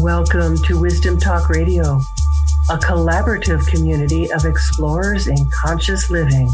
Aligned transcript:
Welcome 0.00 0.58
to 0.64 0.78
Wisdom 0.78 1.18
Talk 1.18 1.48
Radio, 1.48 2.00
a 2.68 2.76
collaborative 2.76 3.66
community 3.66 4.30
of 4.30 4.44
explorers 4.44 5.26
in 5.26 5.36
conscious 5.50 6.10
living. 6.10 6.50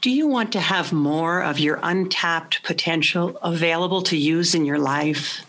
Do 0.00 0.10
you 0.10 0.28
want 0.28 0.52
to 0.52 0.60
have 0.60 0.92
more 0.92 1.42
of 1.42 1.58
your 1.58 1.80
untapped 1.82 2.62
potential 2.62 3.36
available 3.42 4.02
to 4.02 4.16
use 4.16 4.54
in 4.54 4.64
your 4.64 4.78
life? 4.78 5.44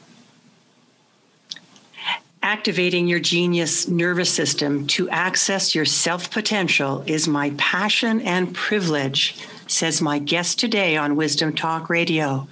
Activating 2.42 3.08
your 3.08 3.20
genius 3.20 3.88
nervous 3.88 4.32
system 4.32 4.88
to 4.88 5.08
access 5.12 5.76
your 5.76 5.86
self 5.86 6.32
potential 6.32 7.04
is 7.06 7.28
my 7.28 7.52
passion 7.58 8.22
and 8.22 8.56
privilege, 8.56 9.36
says 9.72 10.02
my 10.02 10.18
guest 10.18 10.60
today 10.60 10.98
on 10.98 11.16
Wisdom 11.16 11.54
Talk 11.54 11.90
Radio. 11.90 12.48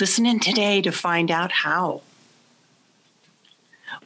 Listen 0.00 0.26
in 0.26 0.40
today 0.40 0.82
to 0.82 0.90
find 0.90 1.30
out 1.30 1.52
how. 1.52 2.02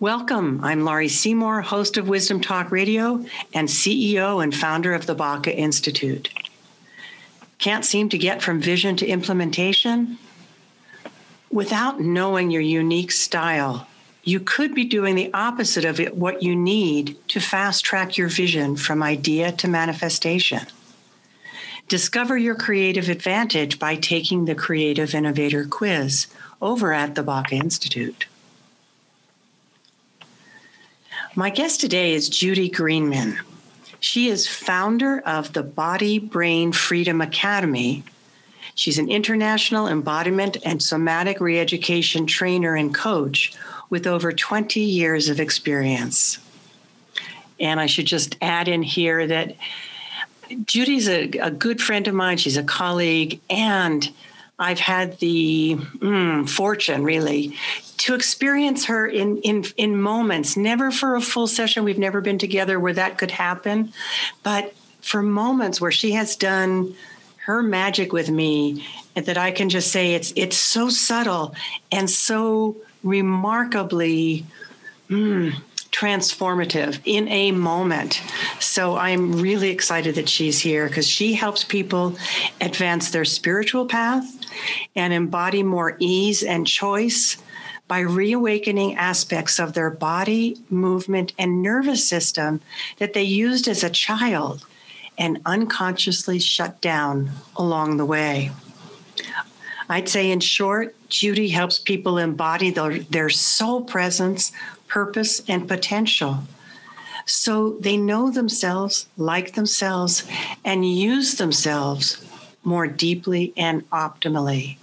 Welcome. 0.01 0.63
I'm 0.63 0.85
Laurie 0.85 1.09
Seymour, 1.09 1.63
host 1.63 1.97
of 1.97 2.09
Wisdom 2.09 2.43
Talk 2.43 2.71
Radio 2.71 3.25
and 3.55 3.69
CEO 3.69 4.43
and 4.43 4.55
founder 4.55 4.93
of 4.93 5.07
the 5.07 5.15
Baca 5.15 5.57
Institute. 5.57 6.29
Can't 7.59 7.87
seem 7.87 8.11
to 8.11 8.19
get 8.19 8.43
from 8.43 8.61
vision 8.61 8.97
to 8.97 9.07
implementation? 9.07 10.19
Without 11.51 12.01
knowing 12.01 12.51
your 12.51 12.61
unique 12.61 13.13
style, 13.13 13.87
you 14.25 14.41
could 14.41 14.75
be 14.75 14.85
doing 14.85 15.15
the 15.15 15.33
opposite 15.33 15.87
of 15.87 16.01
it, 16.01 16.17
what 16.17 16.43
you 16.43 16.55
need 16.55 17.17
to 17.29 17.41
fast 17.41 17.83
track 17.83 18.19
your 18.19 18.29
vision 18.29 18.77
from 18.77 19.03
idea 19.03 19.53
to 19.53 19.69
manifestation. 19.69 20.67
Discover 21.89 22.37
your 22.37 22.57
creative 22.57 23.09
advantage 23.09 23.79
by 23.79 23.95
taking 23.95 24.45
the 24.45 24.57
Creative 24.57 25.15
Innovator 25.15 25.65
Quiz 25.65 26.27
over 26.61 26.93
at 26.93 27.15
the 27.15 27.23
Baca 27.23 27.55
Institute. 27.55 28.27
My 31.37 31.49
guest 31.49 31.81
today 31.81 32.13
is 32.13 32.29
Judy 32.29 32.69
Greenman. 32.69 33.39
She 34.01 34.29
is 34.29 34.49
founder 34.49 35.21
of 35.21 35.53
the 35.53 35.63
Body 35.63 36.19
Brain 36.19 36.73
Freedom 36.73 37.21
Academy. 37.21 38.03
She's 38.75 38.99
an 38.99 39.09
international 39.09 39.87
embodiment 39.87 40.57
and 40.65 40.83
somatic 40.83 41.39
reeducation 41.39 42.27
trainer 42.27 42.75
and 42.75 42.93
coach 42.93 43.55
with 43.91 44.09
over 44.09 44.33
20 44.33 44.81
years 44.81 45.29
of 45.29 45.39
experience. 45.39 46.41
And 47.61 47.79
I 47.79 47.87
should 47.87 48.07
just 48.07 48.37
add 48.43 48.67
in 48.67 48.83
here 48.83 49.25
that 49.29 49.55
Judy's 50.65 51.09
a, 51.09 51.31
a 51.39 51.51
good 51.51 51.81
friend 51.81 52.07
of 52.09 52.15
mine. 52.15 52.39
She's 52.39 52.57
a 52.57 52.63
colleague, 52.63 53.41
and 53.51 54.09
I've 54.59 54.79
had 54.79 55.19
the 55.19 55.77
mm, 55.77 56.49
fortune, 56.49 57.05
really, 57.05 57.57
to 57.99 58.15
experience 58.15 58.87
her 58.87 59.07
in, 59.07 59.39
in 59.39 59.65
in 59.77 60.01
moments. 60.01 60.57
Never 60.57 60.91
for 60.91 61.17
a 61.17 61.21
full 61.21 61.47
session. 61.47 61.85
We've 61.85 61.99
never 61.99 62.21
been 62.21 62.39
together 62.39 62.81
where 62.81 62.95
that 62.95 63.19
could 63.19 63.31
happen, 63.31 63.93
but 64.43 64.75
for 65.03 65.23
moments 65.23 65.81
where 65.81 65.93
she 65.93 66.13
has 66.13 66.37
done 66.37 66.95
her 67.45 67.63
magic 67.63 68.13
with 68.13 68.29
me, 68.29 68.85
that 69.15 69.39
I 69.39 69.53
can 69.53 69.69
just 69.69 69.93
say 69.93 70.15
it's 70.15 70.33
it's 70.37 70.57
so 70.57 70.89
subtle 70.89 71.55
and 71.93 72.09
so 72.11 72.77
remarkably 73.03 74.45
mm, 75.09 75.55
transformative 75.91 77.01
in 77.05 77.29
a 77.29 77.53
moment. 77.53 78.21
So 78.61 78.97
I'm 78.97 79.41
really 79.41 79.71
excited 79.71 80.15
that 80.17 80.29
she's 80.29 80.59
here 80.59 80.89
because 80.89 81.07
she 81.07 81.35
helps 81.35 81.65
people 81.65 82.17
advance 82.61 83.11
their 83.11 83.25
spiritual 83.25 83.87
path 83.87 84.25
and 84.95 85.13
embody 85.13 85.63
more 85.63 85.97
ease 85.99 86.43
and 86.43 86.67
choice 86.67 87.37
by 87.89 88.01
reawakening 88.01 88.97
aspects 88.97 89.61
of 89.61 89.73
their 89.73 89.91
body, 89.91 90.57
movement, 90.71 91.33
and 91.39 91.63
nervous 91.63 92.09
system 92.09 92.61
that 92.99 93.13
they 93.13 93.23
used 93.23 93.69
as 93.69 93.85
a 93.85 93.91
child 93.91 94.67
and 95.19 95.41
unconsciously 95.47 96.39
shut 96.39 96.81
down 96.81 97.31
along 97.57 97.97
the 97.97 98.05
way. 98.05 98.51
I'd 99.89 100.09
say, 100.09 100.31
in 100.31 100.41
short, 100.41 100.97
Judy 101.09 101.49
helps 101.49 101.79
people 101.79 102.19
embody 102.19 102.71
their, 102.71 102.99
their 102.99 103.31
soul 103.31 103.83
presence, 103.83 104.51
purpose, 104.89 105.43
and 105.49 105.69
potential. 105.69 106.39
So 107.25 107.77
they 107.81 107.97
know 107.97 108.31
themselves, 108.31 109.07
like 109.17 109.55
themselves, 109.55 110.25
and 110.65 110.89
use 110.89 111.37
themselves 111.37 112.25
more 112.63 112.87
deeply 112.87 113.53
and 113.57 113.89
optimally. 113.91 114.77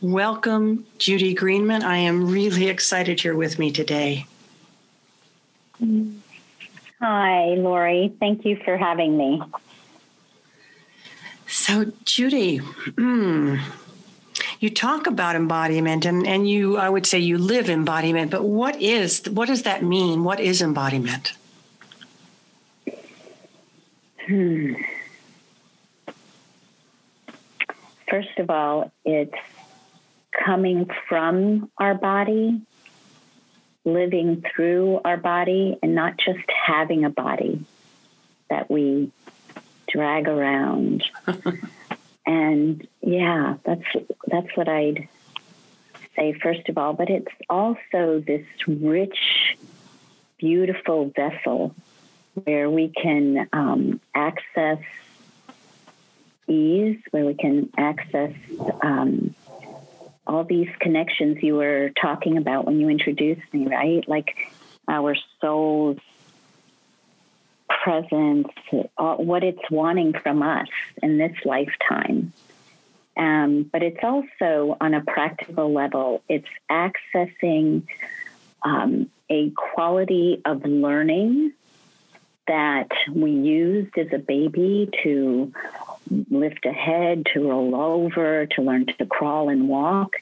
Welcome, 0.00 0.86
Judy 0.98 1.32
Greenman. 1.32 1.82
I 1.82 1.96
am 1.96 2.30
really 2.30 2.68
excited 2.68 3.24
you're 3.24 3.36
with 3.36 3.58
me 3.58 3.70
today. 3.70 4.26
Hi, 7.00 7.54
Laurie. 7.54 8.14
Thank 8.20 8.44
you 8.44 8.56
for 8.64 8.76
having 8.76 9.16
me. 9.16 9.42
So, 11.46 11.92
Judy, 12.04 12.60
you 14.64 14.70
talk 14.70 15.06
about 15.06 15.36
embodiment 15.36 16.06
and, 16.06 16.26
and 16.26 16.48
you, 16.48 16.78
I 16.78 16.88
would 16.88 17.04
say 17.04 17.18
you 17.18 17.36
live 17.36 17.68
embodiment, 17.68 18.30
but 18.30 18.44
what 18.44 18.80
is, 18.80 19.22
what 19.28 19.46
does 19.46 19.64
that 19.64 19.84
mean? 19.84 20.24
What 20.24 20.40
is 20.40 20.62
embodiment? 20.62 21.34
Hmm. 24.26 24.72
First 28.08 28.38
of 28.38 28.48
all, 28.48 28.90
it's 29.04 29.34
coming 30.32 30.88
from 31.10 31.70
our 31.76 31.94
body, 31.94 32.62
living 33.84 34.42
through 34.54 35.02
our 35.04 35.18
body, 35.18 35.78
and 35.82 35.94
not 35.94 36.16
just 36.16 36.48
having 36.48 37.04
a 37.04 37.10
body 37.10 37.66
that 38.48 38.70
we 38.70 39.12
drag 39.88 40.26
around. 40.26 41.04
and 42.26 42.86
yeah, 43.00 43.56
that's 43.64 43.84
that's 44.26 44.56
what 44.56 44.68
I'd 44.68 45.08
say 46.16 46.32
first 46.32 46.68
of 46.68 46.78
all. 46.78 46.92
But 46.92 47.10
it's 47.10 47.32
also 47.48 48.22
this 48.26 48.46
rich, 48.66 49.56
beautiful 50.38 51.12
vessel 51.14 51.74
where 52.44 52.70
we 52.70 52.88
can 52.88 53.48
um, 53.52 54.00
access 54.14 54.78
ease, 56.48 56.98
where 57.10 57.24
we 57.24 57.34
can 57.34 57.70
access 57.76 58.34
um, 58.82 59.34
all 60.26 60.44
these 60.44 60.68
connections 60.80 61.42
you 61.42 61.54
were 61.54 61.90
talking 62.00 62.36
about 62.38 62.64
when 62.64 62.80
you 62.80 62.88
introduced 62.88 63.42
me, 63.52 63.66
right? 63.66 64.06
Like 64.08 64.34
our 64.88 65.16
souls 65.40 65.98
presence, 67.68 68.48
uh, 68.98 69.16
what 69.16 69.44
it's 69.44 69.70
wanting 69.70 70.12
from 70.12 70.42
us 70.42 70.68
in 71.02 71.18
this 71.18 71.36
lifetime. 71.44 72.32
Um, 73.16 73.62
but 73.70 73.82
it's 73.82 74.02
also 74.02 74.76
on 74.80 74.94
a 74.94 75.02
practical 75.02 75.72
level, 75.72 76.22
it's 76.28 76.48
accessing 76.70 77.86
um, 78.62 79.10
a 79.30 79.50
quality 79.50 80.42
of 80.44 80.64
learning 80.64 81.52
that 82.46 82.88
we 83.10 83.30
used 83.30 83.96
as 83.96 84.12
a 84.12 84.18
baby 84.18 84.90
to 85.02 85.52
lift 86.30 86.66
a 86.66 86.72
head, 86.72 87.26
to 87.32 87.48
roll 87.48 87.74
over, 87.74 88.46
to 88.46 88.62
learn 88.62 88.86
to 88.86 89.06
crawl 89.06 89.48
and 89.48 89.68
walk. 89.68 90.16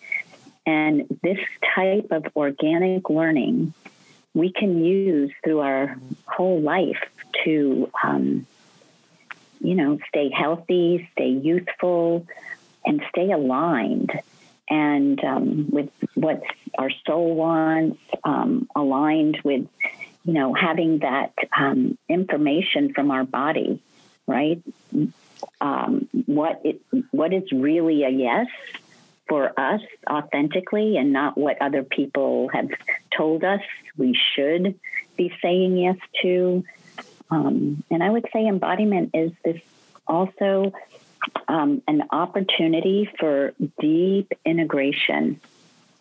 And 0.64 1.18
this 1.22 1.38
type 1.74 2.08
of 2.10 2.26
organic 2.36 3.10
learning 3.10 3.74
we 4.34 4.50
can 4.52 4.82
use 4.82 5.32
through 5.44 5.60
our 5.60 5.96
whole 6.26 6.60
life 6.60 7.02
to, 7.44 7.90
um, 8.02 8.46
you 9.60 9.74
know, 9.74 9.98
stay 10.08 10.30
healthy, 10.30 11.08
stay 11.12 11.28
youthful, 11.28 12.26
and 12.84 13.02
stay 13.10 13.30
aligned. 13.30 14.12
And 14.70 15.22
um, 15.22 15.70
with 15.70 15.90
what 16.14 16.42
our 16.78 16.90
soul 17.06 17.34
wants, 17.34 18.00
um, 18.24 18.68
aligned 18.74 19.38
with, 19.44 19.68
you 20.24 20.32
know, 20.32 20.54
having 20.54 21.00
that 21.00 21.34
um, 21.56 21.98
information 22.08 22.94
from 22.94 23.10
our 23.10 23.24
body, 23.24 23.82
right? 24.26 24.62
Um, 25.60 26.08
what 26.26 26.62
it, 26.64 26.80
what 27.10 27.32
is 27.32 27.50
really 27.52 28.04
a 28.04 28.08
yes 28.08 28.46
for 29.28 29.52
us 29.58 29.80
authentically 30.08 30.96
and 30.96 31.12
not 31.12 31.38
what 31.38 31.60
other 31.62 31.82
people 31.82 32.48
have 32.48 32.68
told 33.16 33.44
us 33.44 33.60
we 33.96 34.18
should 34.34 34.78
be 35.16 35.32
saying 35.42 35.76
yes 35.76 35.96
to. 36.22 36.64
Um, 37.30 37.82
and 37.90 38.02
I 38.02 38.10
would 38.10 38.26
say 38.32 38.46
embodiment 38.46 39.10
is 39.14 39.32
this 39.44 39.60
also 40.06 40.72
um, 41.48 41.82
an 41.88 42.04
opportunity 42.10 43.08
for 43.18 43.54
deep 43.80 44.32
integration, 44.44 45.40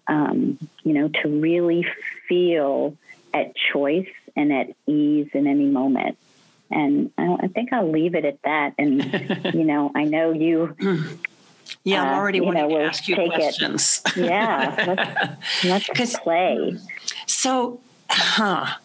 um, 0.07 0.57
you 0.83 0.93
know, 0.93 1.07
to 1.07 1.29
really 1.29 1.85
feel 2.27 2.97
at 3.33 3.53
choice 3.55 4.09
and 4.35 4.51
at 4.51 4.67
ease 4.87 5.29
in 5.33 5.47
any 5.47 5.65
moment 5.65 6.17
And 6.71 7.11
I, 7.17 7.37
I 7.41 7.47
think 7.47 7.73
I'll 7.73 7.91
leave 7.91 8.15
it 8.15 8.25
at 8.25 8.41
that. 8.43 8.73
And, 8.77 9.03
you 9.53 9.63
know, 9.63 9.91
I 9.93 10.05
know 10.05 10.31
you. 10.31 10.75
Yeah, 11.83 12.03
I'm 12.03 12.13
uh, 12.13 12.17
already 12.17 12.37
you 12.39 12.45
wanting 12.45 12.63
know, 12.63 12.69
to 12.69 12.75
we'll 12.75 12.87
ask 12.87 13.07
you 13.07 13.15
take 13.15 13.31
it. 13.31 13.35
questions. 13.35 14.01
Yeah, 14.15 15.35
let's, 15.63 15.89
let's 15.97 16.19
play. 16.19 16.77
So, 17.25 17.79
huh. 18.09 18.75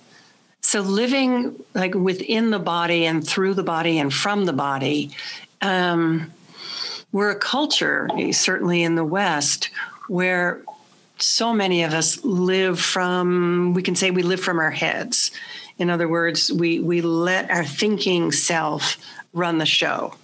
So 0.60 0.80
living 0.80 1.62
like 1.74 1.94
within 1.94 2.50
the 2.50 2.58
body 2.58 3.06
and 3.06 3.26
through 3.26 3.54
the 3.54 3.62
body 3.62 3.98
and 3.98 4.12
from 4.12 4.46
the 4.46 4.52
body, 4.52 5.12
um, 5.62 6.32
we're 7.12 7.30
a 7.30 7.38
culture, 7.38 8.08
certainly 8.32 8.82
in 8.82 8.96
the 8.96 9.04
West, 9.04 9.70
where 10.08 10.62
so 11.18 11.52
many 11.52 11.82
of 11.84 11.92
us 11.92 12.22
live 12.24 12.80
from. 12.80 13.74
We 13.74 13.82
can 13.82 13.94
say 13.94 14.10
we 14.10 14.22
live 14.22 14.40
from 14.40 14.58
our 14.58 14.70
heads. 14.70 15.30
In 15.78 15.90
other 15.90 16.08
words, 16.08 16.52
we 16.52 16.80
we 16.80 17.00
let 17.00 17.50
our 17.50 17.64
thinking 17.64 18.32
self 18.32 18.96
run 19.32 19.58
the 19.58 19.66
show. 19.66 20.14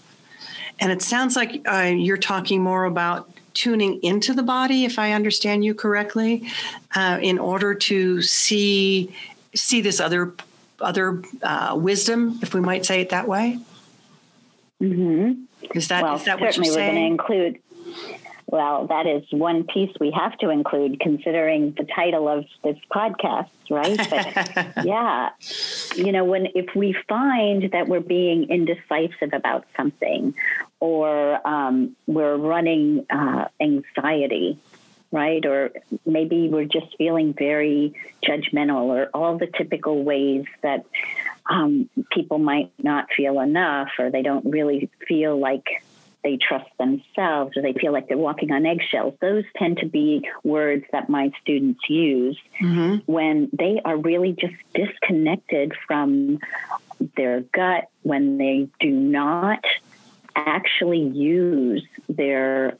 And 0.82 0.90
it 0.90 1.00
sounds 1.00 1.36
like 1.36 1.62
uh, 1.68 1.92
you're 1.94 2.16
talking 2.16 2.60
more 2.60 2.86
about 2.86 3.30
tuning 3.54 4.02
into 4.02 4.34
the 4.34 4.42
body, 4.42 4.84
if 4.84 4.98
I 4.98 5.12
understand 5.12 5.64
you 5.64 5.76
correctly, 5.76 6.50
uh, 6.96 7.20
in 7.22 7.38
order 7.38 7.72
to 7.72 8.20
see 8.20 9.14
see 9.54 9.80
this 9.80 10.00
other 10.00 10.34
other 10.80 11.22
uh, 11.44 11.78
wisdom, 11.78 12.40
if 12.42 12.52
we 12.52 12.60
might 12.60 12.84
say 12.84 13.00
it 13.00 13.10
that 13.10 13.28
way. 13.28 13.60
Mm-hmm. 14.82 15.44
Is 15.76 15.86
that 15.86 16.02
well, 16.02 16.16
is 16.16 16.24
that 16.24 16.40
what 16.40 16.56
you're 16.56 16.64
we're 16.64 16.74
going 16.74 16.88
to 16.88 16.94
saying? 16.94 17.06
include. 17.06 17.58
Well, 18.52 18.86
that 18.88 19.06
is 19.06 19.24
one 19.30 19.64
piece 19.64 19.90
we 19.98 20.10
have 20.10 20.36
to 20.40 20.50
include, 20.50 21.00
considering 21.00 21.72
the 21.72 21.84
title 21.84 22.28
of 22.28 22.44
this 22.62 22.76
podcast, 22.94 23.48
right? 23.70 23.96
But 23.96 24.84
yeah, 24.84 25.30
you 25.96 26.12
know, 26.12 26.24
when 26.24 26.48
if 26.54 26.74
we 26.76 26.94
find 27.08 27.70
that 27.72 27.88
we're 27.88 28.00
being 28.00 28.50
indecisive 28.50 29.32
about 29.32 29.64
something, 29.74 30.34
or 30.80 31.48
um, 31.48 31.96
we're 32.06 32.36
running 32.36 33.06
uh, 33.08 33.48
anxiety, 33.58 34.58
right? 35.10 35.46
Or 35.46 35.70
maybe 36.04 36.50
we're 36.50 36.66
just 36.66 36.94
feeling 36.98 37.32
very 37.32 37.94
judgmental, 38.22 38.82
or 38.82 39.08
all 39.14 39.38
the 39.38 39.46
typical 39.46 40.04
ways 40.04 40.44
that 40.60 40.84
um, 41.46 41.88
people 42.10 42.38
might 42.38 42.70
not 42.82 43.06
feel 43.16 43.40
enough, 43.40 43.88
or 43.98 44.10
they 44.10 44.20
don't 44.20 44.44
really 44.44 44.90
feel 45.08 45.40
like 45.40 45.82
they 46.24 46.36
trust 46.36 46.70
themselves, 46.78 47.56
or 47.56 47.62
they 47.62 47.72
feel 47.72 47.92
like 47.92 48.08
they're 48.08 48.16
walking 48.16 48.52
on 48.52 48.64
eggshells. 48.64 49.14
Those 49.20 49.44
tend 49.56 49.78
to 49.78 49.86
be 49.86 50.28
words 50.44 50.84
that 50.92 51.08
my 51.08 51.32
students 51.40 51.80
use 51.88 52.38
Mhm. 52.60 53.02
when 53.06 53.48
they 53.52 53.80
are 53.84 53.96
really 53.96 54.32
just 54.32 54.54
disconnected 54.74 55.74
from 55.86 56.38
their 57.16 57.40
gut, 57.52 57.88
when 58.02 58.38
they 58.38 58.68
do 58.78 58.90
not 58.90 59.64
actually 60.36 61.00
use 61.00 61.84
their 62.08 62.76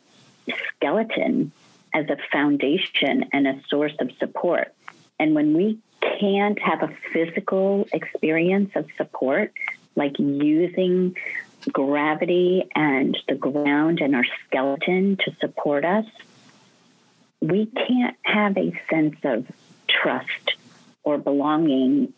skeleton 0.68 1.50
as 1.94 2.08
a 2.08 2.16
foundation 2.30 3.26
and 3.32 3.46
a 3.46 3.60
source 3.68 3.94
of 3.98 4.10
support. 4.18 4.72
And 5.18 5.34
when 5.34 5.54
we 5.54 5.78
can't 6.00 6.58
have 6.60 6.82
a 6.82 6.88
physical 7.12 7.86
experience 7.92 8.70
of 8.74 8.86
support, 8.96 9.52
like 9.94 10.18
using 10.18 11.16
gravity 11.70 12.64
and 12.74 13.16
the 13.28 13.34
ground 13.34 14.00
and 14.00 14.14
our 14.14 14.26
skeleton 14.46 15.16
to 15.24 15.36
support 15.40 15.84
us, 15.84 16.06
we 17.40 17.66
can't 17.66 18.16
have 18.22 18.56
a 18.56 18.72
sense 18.90 19.16
of 19.24 19.46
trust 19.88 20.54
or 21.04 21.18
belonging 21.18 22.12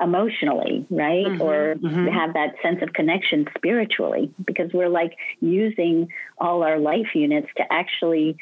emotionally, 0.00 0.86
right? 0.90 1.26
Mhm, 1.26 1.40
Or 1.40 1.74
mhm. 1.76 2.10
have 2.10 2.34
that 2.34 2.54
sense 2.62 2.82
of 2.82 2.92
connection 2.92 3.48
spiritually 3.56 4.30
because 4.44 4.72
we're 4.72 4.88
like 4.88 5.16
using 5.40 6.08
all 6.38 6.62
our 6.62 6.78
life 6.78 7.14
units 7.14 7.48
to 7.56 7.72
actually 7.72 8.36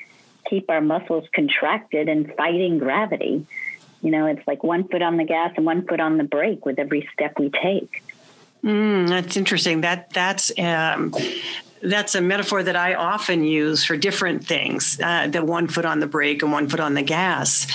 keep 0.48 0.70
our 0.70 0.80
muscles 0.80 1.28
contracted 1.34 2.08
and 2.08 2.32
fighting 2.36 2.78
gravity. 2.78 3.46
You 4.02 4.10
know, 4.10 4.26
it's 4.26 4.46
like 4.46 4.62
one 4.64 4.88
foot 4.88 5.02
on 5.02 5.18
the 5.18 5.24
gas 5.24 5.52
and 5.56 5.66
one 5.66 5.86
foot 5.86 6.00
on 6.00 6.16
the 6.16 6.24
brake 6.24 6.64
with 6.64 6.78
every 6.78 7.06
step 7.12 7.38
we 7.38 7.50
take. 7.50 8.02
Mm, 8.64 9.08
that's 9.08 9.36
interesting. 9.36 9.80
That 9.80 10.10
that's 10.10 10.52
um, 10.58 11.14
that's 11.82 12.14
a 12.14 12.20
metaphor 12.20 12.62
that 12.62 12.76
I 12.76 12.94
often 12.94 13.42
use 13.44 13.84
for 13.84 13.96
different 13.96 14.46
things. 14.46 15.00
Uh, 15.02 15.28
the 15.28 15.44
one 15.44 15.66
foot 15.66 15.84
on 15.84 16.00
the 16.00 16.06
brake 16.06 16.42
and 16.42 16.52
one 16.52 16.68
foot 16.68 16.80
on 16.80 16.94
the 16.94 17.02
gas, 17.02 17.66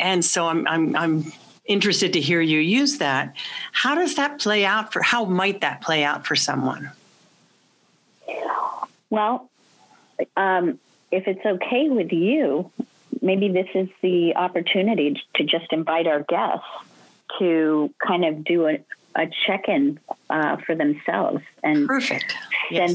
and 0.00 0.24
so 0.24 0.48
I'm 0.48 0.66
I'm 0.66 0.96
I'm 0.96 1.32
interested 1.64 2.12
to 2.14 2.20
hear 2.20 2.40
you 2.40 2.58
use 2.58 2.98
that. 2.98 3.34
How 3.72 3.94
does 3.94 4.16
that 4.16 4.40
play 4.40 4.64
out 4.64 4.92
for? 4.92 5.02
How 5.02 5.24
might 5.24 5.60
that 5.60 5.80
play 5.80 6.02
out 6.02 6.26
for 6.26 6.34
someone? 6.34 6.90
Well, 9.10 9.48
um, 10.36 10.80
if 11.12 11.28
it's 11.28 11.44
okay 11.46 11.88
with 11.88 12.12
you, 12.12 12.70
maybe 13.22 13.48
this 13.48 13.68
is 13.74 13.88
the 14.02 14.34
opportunity 14.36 15.22
to 15.34 15.44
just 15.44 15.72
invite 15.72 16.06
our 16.06 16.22
guests 16.22 16.66
to 17.38 17.92
kind 18.04 18.24
of 18.24 18.44
do 18.44 18.66
a, 18.66 18.80
a 19.16 19.26
check 19.46 19.68
in 19.68 19.98
uh, 20.30 20.56
for 20.58 20.74
themselves 20.74 21.42
and 21.62 21.88
Perfect. 21.88 22.34
Yes. 22.70 22.90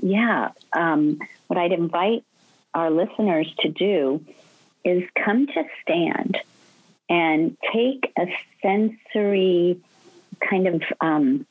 Yeah. 0.00 0.50
Um, 0.72 1.18
what 1.46 1.58
I'd 1.58 1.72
invite 1.72 2.24
our 2.74 2.90
listeners 2.90 3.52
to 3.60 3.68
do 3.68 4.24
is 4.84 5.02
come 5.22 5.46
to 5.48 5.64
stand 5.82 6.38
and 7.08 7.56
take 7.72 8.12
a 8.18 8.26
sensory 8.62 9.80
kind 10.40 10.68
of 10.68 10.82
um, 11.00 11.46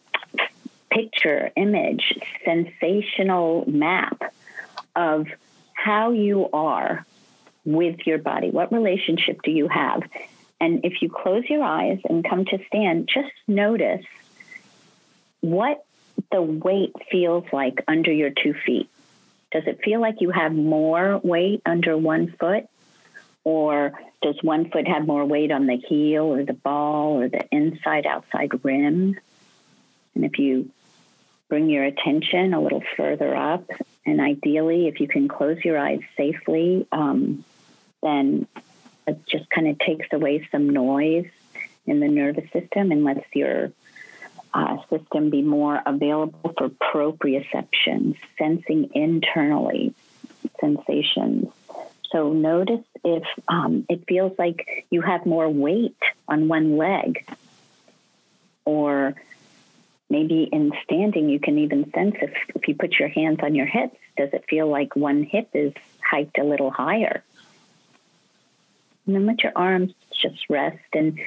picture, 0.89 1.51
image, 1.55 2.17
sensational 2.45 3.69
map 3.69 4.33
of 4.95 5.27
how 5.73 6.11
you 6.11 6.49
are 6.51 7.05
with 7.65 8.07
your 8.07 8.17
body. 8.17 8.49
What 8.49 8.71
relationship 8.71 9.41
do 9.43 9.51
you 9.51 9.67
have? 9.67 10.03
And 10.59 10.83
if 10.83 11.01
you 11.01 11.09
close 11.09 11.43
your 11.49 11.63
eyes 11.63 11.99
and 12.03 12.27
come 12.27 12.45
to 12.45 12.59
stand, 12.67 13.09
just 13.11 13.31
notice 13.47 14.05
what 15.41 15.85
the 16.31 16.41
weight 16.41 16.93
feels 17.09 17.45
like 17.51 17.83
under 17.87 18.11
your 18.11 18.29
two 18.29 18.53
feet. 18.65 18.89
Does 19.51 19.63
it 19.65 19.79
feel 19.83 20.01
like 20.01 20.21
you 20.21 20.31
have 20.31 20.53
more 20.53 21.19
weight 21.23 21.61
under 21.65 21.97
one 21.97 22.35
foot? 22.39 22.65
Or 23.45 23.93
does 24.21 24.35
one 24.43 24.69
foot 24.69 24.87
have 24.87 25.07
more 25.07 25.25
weight 25.25 25.51
on 25.51 25.65
the 25.65 25.77
heel 25.77 26.23
or 26.25 26.43
the 26.43 26.53
ball 26.53 27.21
or 27.21 27.29
the 27.29 27.47
inside 27.51 28.05
outside 28.05 28.63
rim? 28.63 29.17
And 30.13 30.25
if 30.25 30.37
you 30.37 30.69
bring 31.47 31.69
your 31.69 31.85
attention 31.85 32.53
a 32.53 32.61
little 32.61 32.83
further 32.97 33.35
up, 33.35 33.69
and 34.05 34.19
ideally, 34.19 34.87
if 34.87 34.99
you 34.99 35.07
can 35.07 35.27
close 35.27 35.57
your 35.63 35.77
eyes 35.77 36.01
safely, 36.17 36.85
um, 36.91 37.43
then 38.03 38.47
it 39.09 39.25
just 39.27 39.49
kind 39.49 39.67
of 39.67 39.77
takes 39.79 40.07
away 40.11 40.47
some 40.51 40.69
noise 40.69 41.29
in 41.85 41.99
the 41.99 42.07
nervous 42.07 42.49
system 42.51 42.91
and 42.91 43.03
lets 43.03 43.25
your 43.33 43.71
uh, 44.53 44.77
system 44.89 45.29
be 45.29 45.41
more 45.41 45.81
available 45.85 46.53
for 46.57 46.69
proprioception, 46.69 48.17
sensing 48.37 48.89
internally 48.93 49.93
sensations. 50.59 51.51
So 52.11 52.33
notice 52.33 52.85
if 53.03 53.23
um, 53.47 53.85
it 53.87 54.05
feels 54.07 54.37
like 54.39 54.85
you 54.89 55.01
have 55.01 55.25
more 55.25 55.47
weight 55.47 55.97
on 56.27 56.47
one 56.47 56.77
leg, 56.77 57.25
or 58.65 59.15
maybe 60.09 60.43
in 60.51 60.71
standing, 60.83 61.29
you 61.29 61.39
can 61.39 61.59
even 61.59 61.91
sense 61.91 62.15
if, 62.21 62.33
if 62.55 62.67
you 62.67 62.75
put 62.75 62.93
your 62.99 63.09
hands 63.09 63.39
on 63.43 63.53
your 63.53 63.67
hips, 63.67 63.97
does 64.17 64.29
it 64.33 64.45
feel 64.49 64.67
like 64.67 64.95
one 64.95 65.23
hip 65.23 65.49
is 65.53 65.73
hiked 66.03 66.39
a 66.39 66.43
little 66.43 66.71
higher? 66.71 67.23
And 69.09 69.15
then 69.15 69.25
let 69.25 69.41
your 69.41 69.53
arms 69.55 69.91
just 70.21 70.51
rest 70.51 70.77
and 70.93 71.19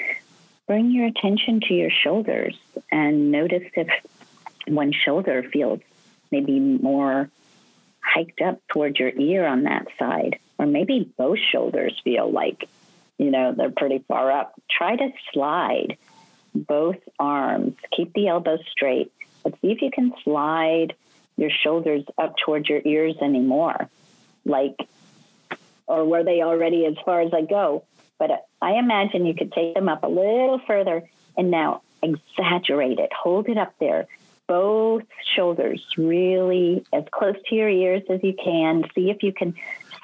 bring 0.68 0.92
your 0.92 1.06
attention 1.06 1.60
to 1.62 1.74
your 1.74 1.90
shoulders 1.90 2.56
and 2.92 3.32
notice 3.32 3.64
if 3.74 3.88
one 4.68 4.92
shoulder 4.92 5.42
feels 5.42 5.80
maybe 6.30 6.60
more 6.60 7.28
hiked 7.98 8.40
up 8.40 8.60
towards 8.68 9.00
your 9.00 9.08
ear 9.08 9.44
on 9.44 9.64
that 9.64 9.88
side, 9.98 10.38
or 10.60 10.66
maybe 10.66 11.12
both 11.18 11.40
shoulders 11.40 12.00
feel 12.04 12.30
like, 12.30 12.68
you 13.18 13.32
know, 13.32 13.52
they're 13.52 13.72
pretty 13.72 13.98
far 14.06 14.30
up. 14.30 14.54
Try 14.70 14.94
to 14.94 15.10
slide 15.32 15.96
both 16.54 16.98
arms, 17.18 17.74
keep 17.90 18.12
the 18.12 18.28
elbows 18.28 18.60
straight, 18.70 19.10
but 19.42 19.54
see 19.60 19.72
if 19.72 19.82
you 19.82 19.90
can 19.90 20.12
slide 20.22 20.94
your 21.36 21.50
shoulders 21.50 22.04
up 22.16 22.36
towards 22.36 22.68
your 22.68 22.80
ears 22.84 23.16
anymore, 23.20 23.88
like, 24.44 24.76
or 25.86 26.04
were 26.04 26.24
they 26.24 26.42
already 26.42 26.86
as 26.86 26.94
far 27.04 27.20
as 27.20 27.32
I 27.34 27.42
go? 27.42 27.84
But 28.18 28.46
I 28.60 28.72
imagine 28.74 29.26
you 29.26 29.34
could 29.34 29.52
take 29.52 29.74
them 29.74 29.88
up 29.88 30.04
a 30.04 30.08
little 30.08 30.60
further 30.66 31.08
and 31.36 31.50
now 31.50 31.82
exaggerate 32.02 32.98
it, 32.98 33.12
hold 33.12 33.48
it 33.48 33.58
up 33.58 33.74
there. 33.78 34.06
Both 34.46 35.04
shoulders 35.34 35.84
really 35.96 36.84
as 36.92 37.04
close 37.10 37.36
to 37.48 37.54
your 37.54 37.68
ears 37.68 38.02
as 38.10 38.22
you 38.22 38.34
can. 38.34 38.84
See 38.94 39.10
if 39.10 39.22
you 39.22 39.32
can 39.32 39.54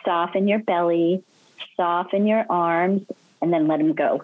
soften 0.05 0.49
your 0.49 0.61
belly, 0.61 1.23
soften 1.77 2.27
your 2.27 2.47
arms, 2.49 3.03
and 3.43 3.53
then 3.53 3.67
let 3.69 3.79
them 3.79 3.95
go. 3.95 4.23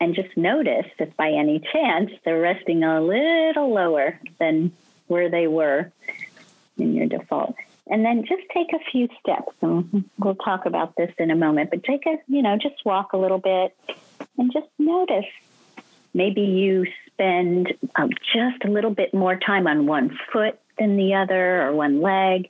and 0.00 0.14
just 0.14 0.36
notice 0.36 0.86
if 0.98 1.16
by 1.16 1.30
any 1.30 1.60
chance 1.72 2.10
they're 2.24 2.40
resting 2.40 2.84
a 2.84 3.00
little 3.00 3.72
lower 3.72 4.18
than 4.38 4.72
where 5.06 5.30
they 5.30 5.46
were 5.46 5.90
in 6.76 6.94
your 6.94 7.06
default. 7.06 7.54
And 7.86 8.04
then 8.04 8.24
just 8.26 8.42
take 8.52 8.72
a 8.72 8.78
few 8.90 9.08
steps, 9.20 9.52
and 9.60 10.08
we'll 10.18 10.36
talk 10.36 10.64
about 10.64 10.96
this 10.96 11.12
in 11.18 11.30
a 11.30 11.36
moment, 11.36 11.70
but 11.70 11.84
take 11.84 12.06
a, 12.06 12.16
you 12.28 12.40
know, 12.40 12.56
just 12.56 12.76
walk 12.84 13.12
a 13.12 13.18
little 13.18 13.38
bit 13.38 13.76
and 14.38 14.50
just 14.52 14.68
notice. 14.78 15.26
Maybe 16.14 16.40
you 16.40 16.86
spend 17.08 17.74
um, 17.96 18.10
just 18.32 18.64
a 18.64 18.70
little 18.70 18.90
bit 18.90 19.12
more 19.12 19.36
time 19.36 19.66
on 19.66 19.86
one 19.86 20.16
foot 20.32 20.58
than 20.78 20.96
the 20.96 21.14
other 21.14 21.62
or 21.62 21.72
one 21.74 22.00
leg. 22.00 22.48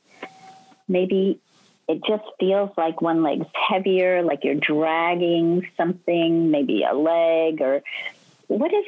Maybe 0.86 1.40
it 1.88 2.00
just 2.06 2.24
feels 2.38 2.70
like 2.76 3.00
one 3.00 3.22
leg's 3.22 3.46
heavier, 3.68 4.22
like 4.22 4.44
you're 4.44 4.54
dragging 4.54 5.66
something, 5.76 6.50
maybe 6.50 6.84
a 6.84 6.94
leg 6.94 7.60
or 7.60 7.82
what 8.46 8.72
is 8.72 8.84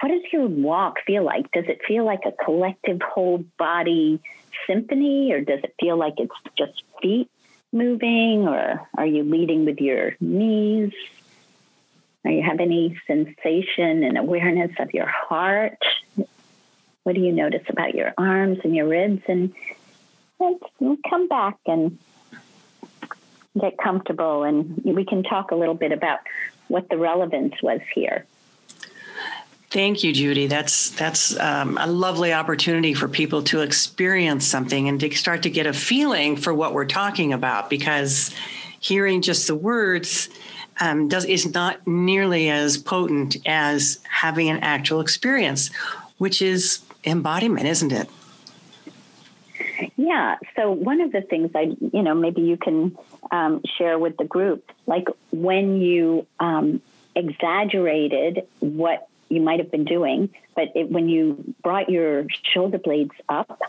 what 0.00 0.08
does 0.08 0.22
your 0.32 0.46
walk 0.46 0.98
feel 1.06 1.24
like? 1.24 1.50
Does 1.52 1.64
it 1.66 1.80
feel 1.86 2.04
like 2.04 2.20
a 2.24 2.32
collective 2.44 3.00
whole 3.02 3.44
body 3.58 4.20
symphony 4.66 5.32
or 5.32 5.40
does 5.40 5.60
it 5.64 5.74
feel 5.80 5.96
like 5.96 6.14
it's 6.18 6.34
just 6.56 6.82
feet 7.02 7.30
moving 7.72 8.46
or 8.46 8.86
are 8.96 9.06
you 9.06 9.24
leading 9.24 9.64
with 9.64 9.80
your 9.80 10.16
knees? 10.20 10.92
Are 12.24 12.30
you 12.30 12.42
have 12.42 12.60
any 12.60 12.98
sensation 13.06 14.04
and 14.04 14.18
awareness 14.18 14.72
of 14.78 14.92
your 14.94 15.06
heart? 15.06 15.78
What 17.02 17.14
do 17.14 17.20
you 17.20 17.32
notice 17.32 17.64
about 17.68 17.94
your 17.94 18.12
arms 18.18 18.58
and 18.64 18.76
your 18.76 18.86
ribs? 18.86 19.22
And 19.28 19.54
let's 20.38 20.62
come 21.08 21.28
back 21.28 21.56
and 21.66 21.98
get 23.58 23.78
comfortable 23.78 24.44
and 24.44 24.80
we 24.84 25.04
can 25.04 25.22
talk 25.22 25.50
a 25.50 25.56
little 25.56 25.74
bit 25.74 25.90
about 25.90 26.20
what 26.68 26.88
the 26.88 26.98
relevance 26.98 27.54
was 27.62 27.80
here. 27.94 28.26
Thank 29.70 30.02
you, 30.02 30.14
Judy. 30.14 30.46
That's 30.46 30.90
that's 30.90 31.38
um, 31.38 31.76
a 31.78 31.86
lovely 31.86 32.32
opportunity 32.32 32.94
for 32.94 33.06
people 33.06 33.42
to 33.44 33.60
experience 33.60 34.46
something 34.46 34.88
and 34.88 34.98
to 35.00 35.10
start 35.10 35.42
to 35.42 35.50
get 35.50 35.66
a 35.66 35.74
feeling 35.74 36.36
for 36.36 36.54
what 36.54 36.72
we're 36.72 36.86
talking 36.86 37.34
about. 37.34 37.68
Because 37.68 38.34
hearing 38.80 39.20
just 39.20 39.46
the 39.46 39.54
words 39.54 40.30
um, 40.80 41.08
does 41.08 41.26
is 41.26 41.52
not 41.52 41.86
nearly 41.86 42.48
as 42.48 42.78
potent 42.78 43.36
as 43.44 43.98
having 44.08 44.48
an 44.48 44.58
actual 44.60 45.00
experience, 45.00 45.70
which 46.16 46.40
is 46.40 46.80
embodiment, 47.04 47.66
isn't 47.66 47.92
it? 47.92 48.08
Yeah. 49.96 50.36
So 50.56 50.72
one 50.72 51.02
of 51.02 51.12
the 51.12 51.20
things 51.20 51.50
I, 51.54 51.76
you 51.92 52.02
know, 52.02 52.14
maybe 52.14 52.40
you 52.40 52.56
can 52.56 52.96
um, 53.30 53.60
share 53.76 53.98
with 53.98 54.16
the 54.16 54.24
group, 54.24 54.70
like 54.86 55.08
when 55.30 55.80
you 55.82 56.26
um, 56.40 56.80
exaggerated 57.14 58.46
what 58.60 59.08
you 59.28 59.40
might 59.40 59.58
have 59.58 59.70
been 59.70 59.84
doing, 59.84 60.30
but 60.54 60.68
it, 60.74 60.90
when 60.90 61.08
you 61.08 61.54
brought 61.62 61.88
your 61.88 62.26
shoulder 62.42 62.78
blades 62.78 63.14
up 63.28 63.60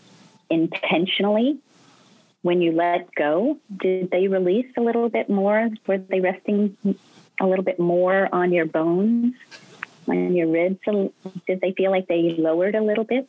intentionally, 0.49 1.59
when 2.41 2.61
you 2.61 2.71
let 2.71 3.13
go, 3.15 3.57
did 3.81 4.11
they 4.11 4.27
release 4.27 4.71
a 4.77 4.81
little 4.81 5.09
bit 5.09 5.29
more? 5.29 5.69
Were 5.87 5.97
they 5.97 6.21
resting 6.21 6.77
a 7.39 7.45
little 7.45 7.65
bit 7.65 7.79
more 7.79 8.29
on 8.33 8.53
your 8.53 8.65
bones, 8.65 9.35
on 10.07 10.35
your 10.35 10.47
ribs? 10.47 10.79
Did 11.47 11.61
they 11.61 11.73
feel 11.73 11.91
like 11.91 12.07
they 12.07 12.35
lowered 12.37 12.75
a 12.75 12.81
little 12.81 13.03
bit? 13.03 13.27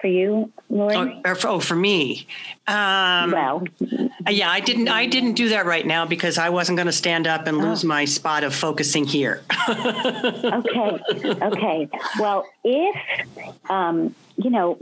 For 0.00 0.06
you, 0.06 0.50
Laurie? 0.70 1.20
Oh, 1.26 1.34
for, 1.34 1.48
oh, 1.48 1.60
for 1.60 1.76
me. 1.76 2.26
Um, 2.66 3.32
well, 3.32 3.62
yeah, 4.30 4.50
I 4.50 4.60
didn't. 4.60 4.88
I 4.88 5.04
didn't 5.04 5.34
do 5.34 5.50
that 5.50 5.66
right 5.66 5.86
now 5.86 6.06
because 6.06 6.38
I 6.38 6.48
wasn't 6.48 6.76
going 6.76 6.86
to 6.86 6.92
stand 6.92 7.26
up 7.26 7.46
and 7.46 7.58
lose 7.58 7.84
oh. 7.84 7.88
my 7.88 8.06
spot 8.06 8.42
of 8.42 8.54
focusing 8.54 9.04
here. 9.04 9.42
okay. 9.68 10.98
Okay. 11.42 11.88
Well, 12.18 12.46
if 12.64 12.96
um, 13.68 14.14
you 14.38 14.48
know, 14.48 14.78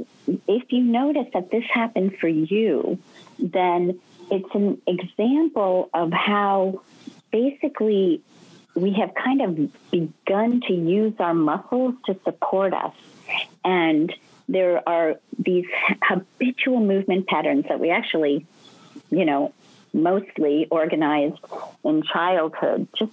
if 0.47 0.73
you 0.73 0.83
notice 0.83 1.27
that 1.35 1.51
this 1.51 1.65
happened 1.65 2.17
for 2.19 2.29
you, 2.29 2.99
then 3.41 3.99
it's 4.31 4.55
an 4.55 4.81
example 4.87 5.91
of 5.95 6.13
how 6.13 6.83
basically 7.33 8.23
we 8.75 8.93
have 8.93 9.15
kind 9.15 9.43
of 9.43 9.91
begun 9.91 10.61
to 10.69 10.73
use 10.73 11.15
our 11.19 11.35
muscles 11.35 11.95
to 12.07 12.17
support 12.25 12.73
us 12.73 12.95
and 13.65 14.15
there 14.49 14.87
are 14.89 15.17
these 15.39 15.67
habitual 16.03 16.81
movement 16.81 17.27
patterns 17.27 17.67
that 17.69 17.79
we 17.81 17.91
actually, 17.91 18.47
you 19.11 19.25
know, 19.25 19.53
mostly 19.93 20.67
organized 20.71 21.39
in 21.85 22.03
childhood, 22.03 22.89
just 22.99 23.13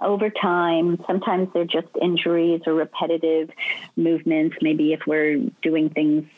over 0.00 0.30
time. 0.30 1.02
Sometimes 1.06 1.48
they're 1.52 1.64
just 1.64 1.88
injuries 2.00 2.62
or 2.66 2.74
repetitive 2.74 3.50
movements. 3.96 4.56
Maybe 4.60 4.92
if 4.92 5.00
we're 5.06 5.38
doing 5.62 5.90
things, 5.90 6.28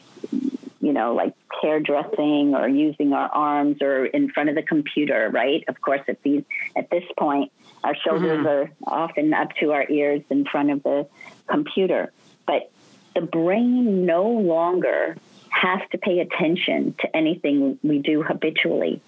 you 0.80 0.92
know, 0.92 1.14
like 1.14 1.34
hairdressing 1.60 2.54
or 2.54 2.68
using 2.68 3.12
our 3.12 3.28
arms 3.28 3.82
or 3.82 4.06
in 4.06 4.30
front 4.30 4.48
of 4.48 4.54
the 4.54 4.62
computer, 4.62 5.28
right? 5.32 5.64
Of 5.68 5.80
course, 5.80 6.02
at 6.08 6.22
these 6.22 6.44
at 6.76 6.88
this 6.90 7.04
point, 7.18 7.52
our 7.84 7.94
shoulders 7.96 8.38
mm-hmm. 8.38 8.46
are 8.46 8.70
often 8.86 9.34
up 9.34 9.54
to 9.60 9.72
our 9.72 9.88
ears 9.88 10.22
in 10.30 10.44
front 10.44 10.70
of 10.70 10.82
the 10.82 11.06
computer. 11.48 12.12
But 12.46 12.70
the 13.14 13.20
brain 13.20 14.06
no 14.06 14.28
longer 14.28 15.16
has 15.50 15.80
to 15.92 15.98
pay 15.98 16.20
attention 16.20 16.94
to 17.00 17.16
anything 17.16 17.78
we 17.82 17.98
do 17.98 18.22
habitually. 18.22 19.00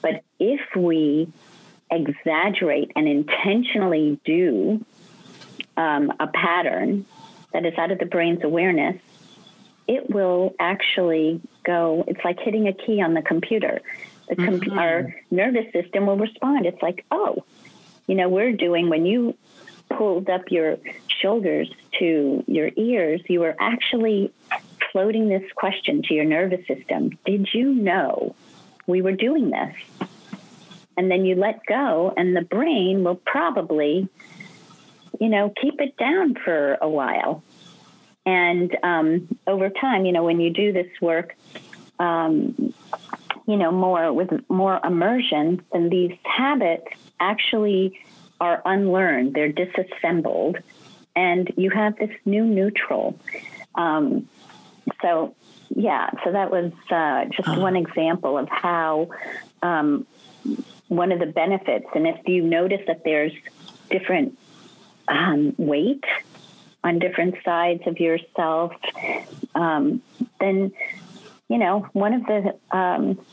But 0.00 0.22
if 0.38 0.60
we 0.74 1.32
exaggerate 1.90 2.92
and 2.96 3.06
intentionally 3.06 4.18
do 4.24 4.84
um, 5.76 6.12
a 6.18 6.26
pattern 6.26 7.06
that 7.52 7.64
is 7.64 7.74
out 7.78 7.92
of 7.92 7.98
the 7.98 8.06
brain's 8.06 8.42
awareness, 8.42 8.96
it 9.86 10.10
will 10.10 10.54
actually 10.58 11.40
go, 11.64 12.04
it's 12.06 12.24
like 12.24 12.40
hitting 12.40 12.66
a 12.68 12.72
key 12.72 13.00
on 13.00 13.14
the 13.14 13.22
computer. 13.22 13.80
The 14.28 14.36
com- 14.36 14.60
mm-hmm. 14.60 14.78
Our 14.78 15.14
nervous 15.30 15.70
system 15.72 16.06
will 16.06 16.16
respond. 16.16 16.66
It's 16.66 16.80
like, 16.82 17.04
oh, 17.10 17.44
you 18.06 18.14
know, 18.14 18.28
we're 18.28 18.52
doing 18.52 18.88
when 18.88 19.06
you 19.06 19.36
pulled 19.96 20.28
up 20.28 20.50
your 20.50 20.78
shoulders 21.08 21.70
to 21.98 22.44
your 22.46 22.70
ears, 22.76 23.20
you 23.28 23.40
were 23.40 23.56
actually 23.58 24.32
floating 24.90 25.28
this 25.28 25.50
question 25.54 26.02
to 26.02 26.14
your 26.14 26.24
nervous 26.24 26.66
system 26.66 27.18
Did 27.24 27.48
you 27.52 27.72
know 27.72 28.34
we 28.86 29.02
were 29.02 29.12
doing 29.12 29.50
this? 29.50 29.74
And 30.96 31.10
then 31.10 31.24
you 31.24 31.36
let 31.36 31.64
go, 31.64 32.12
and 32.16 32.36
the 32.36 32.42
brain 32.42 33.02
will 33.02 33.16
probably, 33.16 34.08
you 35.18 35.28
know, 35.28 35.50
keep 35.60 35.80
it 35.80 35.96
down 35.96 36.34
for 36.34 36.76
a 36.82 36.88
while. 36.88 37.42
And 38.26 38.76
um, 38.82 39.28
over 39.46 39.70
time, 39.70 40.04
you 40.04 40.12
know, 40.12 40.22
when 40.22 40.38
you 40.38 40.50
do 40.50 40.72
this 40.72 40.88
work, 41.00 41.34
um, 41.98 42.74
you 43.46 43.56
know, 43.56 43.72
more 43.72 44.12
with 44.12 44.30
more 44.48 44.78
immersion, 44.84 45.62
then 45.72 45.88
these 45.88 46.16
habits 46.24 46.86
actually 47.18 47.98
are 48.42 48.60
unlearned, 48.64 49.34
they're 49.34 49.52
disassembled, 49.52 50.58
and 51.14 51.52
you 51.56 51.70
have 51.70 51.94
this 51.96 52.10
new 52.24 52.44
neutral. 52.44 53.16
Um, 53.76 54.28
so, 55.00 55.36
yeah, 55.68 56.10
so 56.24 56.32
that 56.32 56.50
was 56.50 56.72
uh, 56.90 57.26
just 57.26 57.48
uh-huh. 57.48 57.60
one 57.60 57.76
example 57.76 58.36
of 58.36 58.48
how 58.48 59.10
um, 59.62 60.08
one 60.88 61.12
of 61.12 61.20
the 61.20 61.26
benefits, 61.26 61.86
and 61.94 62.08
if 62.08 62.26
you 62.26 62.42
notice 62.42 62.80
that 62.88 63.04
there's 63.04 63.32
different 63.92 64.36
um, 65.06 65.54
weight 65.56 66.04
on 66.82 66.98
different 66.98 67.36
sides 67.44 67.82
of 67.86 68.00
yourself, 68.00 68.72
um, 69.54 70.02
then 70.40 70.72
you 71.48 71.58
know 71.58 71.86
one 71.92 72.12
of 72.12 72.26
the 72.26 72.58
um, 72.76 73.24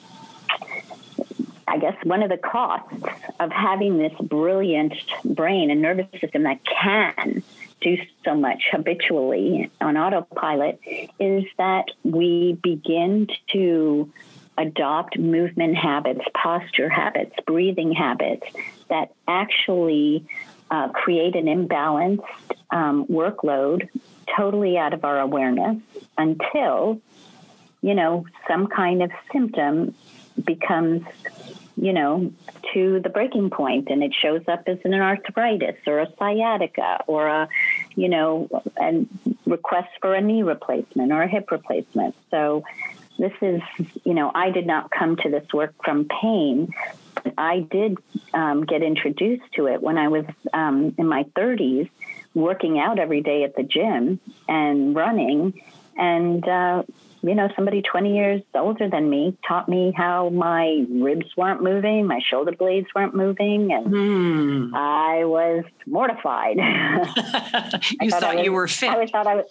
I 1.69 1.77
guess 1.77 1.95
one 2.03 2.23
of 2.23 2.29
the 2.29 2.37
costs 2.37 2.95
of 3.39 3.51
having 3.51 3.99
this 3.99 4.13
brilliant 4.21 4.93
brain 5.23 5.69
and 5.69 5.81
nervous 5.81 6.07
system 6.19 6.43
that 6.43 6.59
can 6.65 7.43
do 7.79 7.97
so 8.25 8.35
much 8.35 8.63
habitually 8.71 9.69
on 9.79 9.95
autopilot 9.95 10.79
is 11.19 11.45
that 11.57 11.85
we 12.03 12.57
begin 12.61 13.27
to 13.51 14.11
adopt 14.57 15.17
movement 15.17 15.77
habits, 15.77 16.21
posture 16.33 16.89
habits, 16.89 17.35
breathing 17.45 17.93
habits 17.93 18.45
that 18.89 19.13
actually 19.27 20.25
uh, 20.71 20.89
create 20.89 21.35
an 21.35 21.45
imbalanced 21.45 22.25
um, 22.71 23.05
workload 23.05 23.87
totally 24.35 24.77
out 24.77 24.93
of 24.93 25.05
our 25.05 25.19
awareness 25.19 25.77
until, 26.17 26.99
you 27.81 27.93
know, 27.93 28.25
some 28.47 28.67
kind 28.67 29.01
of 29.01 29.11
symptom 29.31 29.95
becomes 30.43 31.05
you 31.81 31.93
know, 31.93 32.31
to 32.73 32.99
the 32.99 33.09
breaking 33.09 33.49
point 33.49 33.89
and 33.89 34.03
it 34.03 34.13
shows 34.13 34.41
up 34.47 34.63
as 34.67 34.77
an 34.83 34.93
arthritis 34.93 35.75
or 35.87 35.99
a 35.99 36.07
sciatica 36.17 37.03
or 37.07 37.27
a, 37.27 37.49
you 37.95 38.09
know, 38.09 38.49
a 38.81 39.05
request 39.45 39.89
for 40.01 40.13
a 40.13 40.21
knee 40.21 40.43
replacement 40.43 41.11
or 41.11 41.21
a 41.21 41.27
hip 41.27 41.51
replacement. 41.51 42.15
So 42.31 42.63
this 43.17 43.33
is, 43.41 43.61
you 44.03 44.13
know, 44.13 44.31
I 44.33 44.49
did 44.51 44.67
not 44.67 44.91
come 44.91 45.15
to 45.17 45.29
this 45.29 45.51
work 45.53 45.73
from 45.83 46.05
pain, 46.05 46.73
I 47.37 47.59
did 47.59 47.97
um, 48.33 48.65
get 48.65 48.81
introduced 48.81 49.51
to 49.55 49.67
it 49.67 49.81
when 49.81 49.97
I 49.97 50.07
was 50.07 50.25
um, 50.53 50.95
in 50.97 51.07
my 51.07 51.23
30s, 51.35 51.89
working 52.33 52.79
out 52.79 52.99
every 52.99 53.21
day 53.21 53.43
at 53.43 53.55
the 53.55 53.63
gym 53.63 54.19
and 54.47 54.95
running. 54.95 55.61
And, 55.97 56.47
uh, 56.47 56.83
you 57.21 57.35
know, 57.35 57.49
somebody 57.55 57.81
20 57.81 58.15
years 58.15 58.41
older 58.55 58.89
than 58.89 59.09
me 59.09 59.37
taught 59.47 59.67
me 59.67 59.93
how 59.95 60.29
my 60.29 60.85
ribs 60.89 61.25
weren't 61.35 61.61
moving, 61.61 62.05
my 62.05 62.19
shoulder 62.19 62.51
blades 62.51 62.87
weren't 62.95 63.15
moving, 63.15 63.71
and 63.73 63.85
mm. 63.87 64.71
I 64.73 65.25
was 65.25 65.65
mortified. 65.85 66.57
you 68.01 68.09
thought, 68.09 68.21
thought 68.21 68.35
was, 68.37 68.45
you 68.45 68.53
were 68.53 68.67
fit. 68.67 68.89
I 68.89 68.93
always 68.93 69.11
thought 69.11 69.27
I 69.27 69.35
was. 69.35 69.45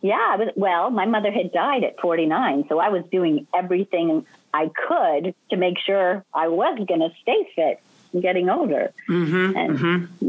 Yeah, 0.00 0.14
I 0.14 0.36
was, 0.36 0.48
well, 0.54 0.90
my 0.90 1.06
mother 1.06 1.32
had 1.32 1.52
died 1.52 1.82
at 1.82 1.98
49, 2.00 2.66
so 2.68 2.78
I 2.78 2.88
was 2.90 3.04
doing 3.10 3.48
everything 3.52 4.24
I 4.54 4.70
could 4.86 5.34
to 5.50 5.56
make 5.56 5.78
sure 5.78 6.24
I 6.32 6.48
was 6.48 6.78
going 6.86 7.00
to 7.00 7.10
stay 7.20 7.48
fit 7.56 7.80
getting 8.18 8.48
older. 8.48 8.92
Mm-hmm, 9.08 9.56
and 9.56 9.78
mm-hmm. 9.78 10.28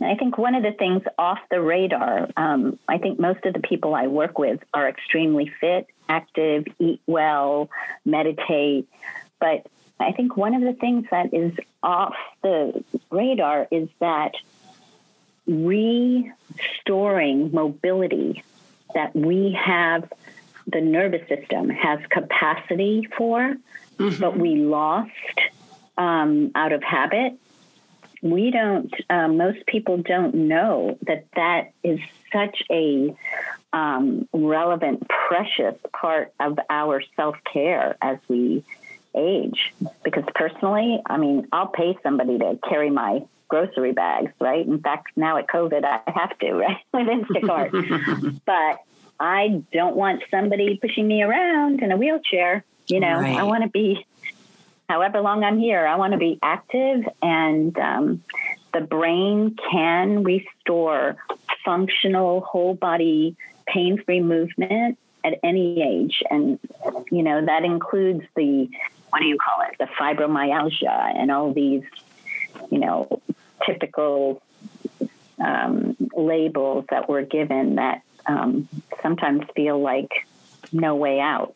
I 0.00 0.14
think 0.14 0.36
one 0.36 0.54
of 0.54 0.62
the 0.62 0.72
things 0.72 1.02
off 1.18 1.38
the 1.50 1.60
radar, 1.60 2.28
um, 2.36 2.78
I 2.86 2.98
think 2.98 3.18
most 3.18 3.44
of 3.46 3.54
the 3.54 3.60
people 3.60 3.94
I 3.94 4.08
work 4.08 4.38
with 4.38 4.60
are 4.74 4.88
extremely 4.88 5.50
fit, 5.60 5.86
active, 6.08 6.66
eat 6.78 7.00
well, 7.06 7.70
meditate. 8.04 8.88
But 9.40 9.66
I 9.98 10.12
think 10.12 10.36
one 10.36 10.54
of 10.54 10.60
the 10.62 10.74
things 10.74 11.06
that 11.10 11.32
is 11.32 11.52
off 11.82 12.14
the 12.42 12.84
radar 13.10 13.66
is 13.70 13.88
that 14.00 14.34
restoring 15.46 16.42
mobility 17.52 18.42
that 18.94 19.16
we 19.16 19.52
have 19.52 20.12
the 20.66 20.80
nervous 20.80 21.26
system 21.28 21.70
has 21.70 22.00
capacity 22.10 23.08
for, 23.16 23.56
mm-hmm. 23.98 24.20
but 24.20 24.36
we 24.36 24.56
lost 24.56 25.10
um, 25.96 26.50
out 26.54 26.72
of 26.72 26.82
habit. 26.82 27.38
We 28.30 28.50
don't, 28.50 28.92
um, 29.10 29.36
most 29.36 29.66
people 29.66 29.98
don't 29.98 30.34
know 30.34 30.98
that 31.02 31.26
that 31.34 31.72
is 31.82 32.00
such 32.32 32.62
a 32.70 33.14
um, 33.72 34.28
relevant, 34.32 35.08
precious 35.08 35.74
part 35.92 36.32
of 36.40 36.58
our 36.70 37.02
self 37.16 37.36
care 37.52 37.96
as 38.00 38.18
we 38.28 38.64
age. 39.14 39.74
Because 40.04 40.24
personally, 40.34 41.00
I 41.06 41.16
mean, 41.16 41.48
I'll 41.52 41.68
pay 41.68 41.98
somebody 42.02 42.38
to 42.38 42.58
carry 42.68 42.90
my 42.90 43.22
grocery 43.48 43.92
bags, 43.92 44.32
right? 44.40 44.66
In 44.66 44.80
fact, 44.80 45.16
now 45.16 45.36
at 45.36 45.46
COVID, 45.48 45.84
I 45.84 46.10
have 46.10 46.38
to, 46.38 46.52
right, 46.54 46.78
with 46.92 47.06
Instacart. 47.06 48.40
but 48.44 48.80
I 49.18 49.62
don't 49.72 49.96
want 49.96 50.22
somebody 50.30 50.78
pushing 50.80 51.06
me 51.06 51.22
around 51.22 51.82
in 51.82 51.92
a 51.92 51.96
wheelchair. 51.96 52.64
You 52.88 53.00
know, 53.00 53.18
right. 53.18 53.36
I 53.36 53.42
want 53.42 53.64
to 53.64 53.68
be, 53.68 54.06
however 54.88 55.20
long 55.20 55.44
I'm 55.44 55.58
here, 55.58 55.86
I 55.86 55.96
want 55.96 56.12
to 56.12 56.18
be 56.18 56.38
active 56.42 57.04
and 57.22 57.76
um, 57.78 58.22
the 58.72 58.80
brain 58.80 59.56
can 59.70 60.22
restore 60.22 61.16
functional 61.64 62.40
whole 62.42 62.74
body 62.74 63.36
pain 63.66 64.02
free 64.04 64.20
movement 64.20 64.98
at 65.24 65.38
any 65.42 65.82
age. 65.82 66.22
And, 66.30 66.58
you 67.10 67.22
know, 67.22 67.44
that 67.44 67.64
includes 67.64 68.24
the, 68.36 68.68
what 69.10 69.20
do 69.20 69.26
you 69.26 69.38
call 69.38 69.66
it? 69.68 69.76
The 69.78 69.86
fibromyalgia 69.98 71.16
and 71.16 71.30
all 71.30 71.52
these, 71.52 71.82
you 72.70 72.78
know, 72.78 73.20
typical 73.64 74.42
um, 75.44 75.96
labels 76.16 76.84
that 76.90 77.08
were 77.08 77.22
given 77.22 77.76
that 77.76 78.02
um, 78.26 78.68
sometimes 79.02 79.44
feel 79.54 79.80
like 79.80 80.10
no 80.72 80.94
way 80.94 81.20
out. 81.20 81.54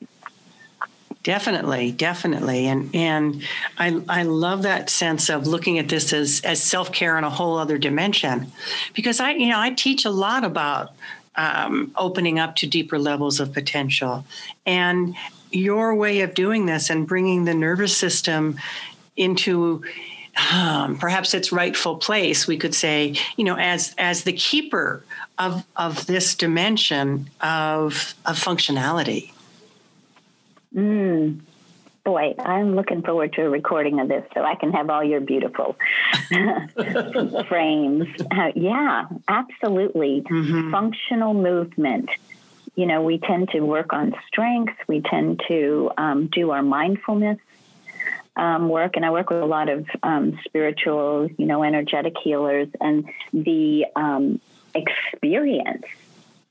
Definitely, 1.22 1.92
definitely, 1.92 2.66
and 2.66 2.94
and 2.94 3.42
I 3.76 4.00
I 4.08 4.22
love 4.22 4.62
that 4.62 4.88
sense 4.88 5.28
of 5.28 5.46
looking 5.46 5.78
at 5.78 5.86
this 5.86 6.14
as 6.14 6.40
as 6.44 6.62
self 6.62 6.92
care 6.92 7.18
in 7.18 7.24
a 7.24 7.30
whole 7.30 7.58
other 7.58 7.76
dimension, 7.76 8.50
because 8.94 9.20
I 9.20 9.32
you 9.32 9.48
know 9.48 9.60
I 9.60 9.70
teach 9.70 10.06
a 10.06 10.10
lot 10.10 10.44
about 10.44 10.94
um, 11.36 11.92
opening 11.96 12.38
up 12.38 12.56
to 12.56 12.66
deeper 12.66 12.98
levels 12.98 13.38
of 13.38 13.52
potential, 13.52 14.24
and 14.64 15.14
your 15.50 15.94
way 15.94 16.22
of 16.22 16.32
doing 16.32 16.64
this 16.64 16.88
and 16.88 17.06
bringing 17.06 17.44
the 17.44 17.54
nervous 17.54 17.94
system 17.94 18.58
into 19.14 19.84
um, 20.50 20.96
perhaps 20.96 21.34
its 21.34 21.52
rightful 21.52 21.96
place 21.96 22.46
we 22.46 22.56
could 22.56 22.74
say 22.74 23.14
you 23.36 23.44
know 23.44 23.56
as 23.56 23.94
as 23.98 24.24
the 24.24 24.32
keeper 24.32 25.04
of 25.38 25.66
of 25.76 26.06
this 26.06 26.34
dimension 26.34 27.28
of 27.42 28.14
of 28.24 28.38
functionality 28.38 29.32
mm. 30.74 31.40
boy 32.04 32.34
i'm 32.38 32.74
looking 32.74 33.02
forward 33.02 33.32
to 33.32 33.42
a 33.42 33.50
recording 33.50 34.00
of 34.00 34.08
this 34.08 34.24
so 34.34 34.42
i 34.42 34.54
can 34.54 34.72
have 34.72 34.90
all 34.90 35.04
your 35.04 35.20
beautiful 35.20 35.76
frames 37.48 38.06
uh, 38.30 38.52
yeah 38.54 39.06
absolutely 39.28 40.22
mm-hmm. 40.22 40.70
functional 40.70 41.34
movement 41.34 42.10
you 42.74 42.86
know 42.86 43.02
we 43.02 43.18
tend 43.18 43.48
to 43.50 43.60
work 43.60 43.92
on 43.92 44.14
strength 44.26 44.74
we 44.86 45.00
tend 45.00 45.40
to 45.48 45.90
um, 45.98 46.26
do 46.28 46.50
our 46.50 46.62
mindfulness 46.62 47.38
um, 48.36 48.68
work, 48.68 48.96
and 48.96 49.04
I 49.04 49.10
work 49.10 49.30
with 49.30 49.42
a 49.42 49.46
lot 49.46 49.68
of 49.68 49.86
um, 50.02 50.38
spiritual, 50.44 51.28
you 51.36 51.46
know, 51.46 51.62
energetic 51.62 52.14
healers, 52.22 52.68
and 52.80 53.08
the 53.32 53.86
um, 53.96 54.40
experience, 54.74 55.84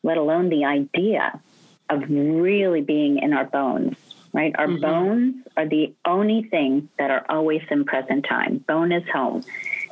let 0.03 0.17
alone 0.17 0.49
the 0.49 0.65
idea 0.65 1.39
of 1.89 2.03
really 2.07 2.81
being 2.81 3.17
in 3.17 3.33
our 3.33 3.45
bones. 3.45 3.97
Right, 4.31 4.53
our 4.57 4.67
mm-hmm. 4.67 4.81
bones 4.81 5.35
are 5.57 5.67
the 5.67 5.93
only 6.05 6.43
thing 6.43 6.89
that 6.99 7.09
are 7.09 7.25
always 7.29 7.61
in 7.71 7.83
present 7.83 8.25
time. 8.29 8.59
Bone 8.59 8.91
is 8.91 9.07
home. 9.09 9.43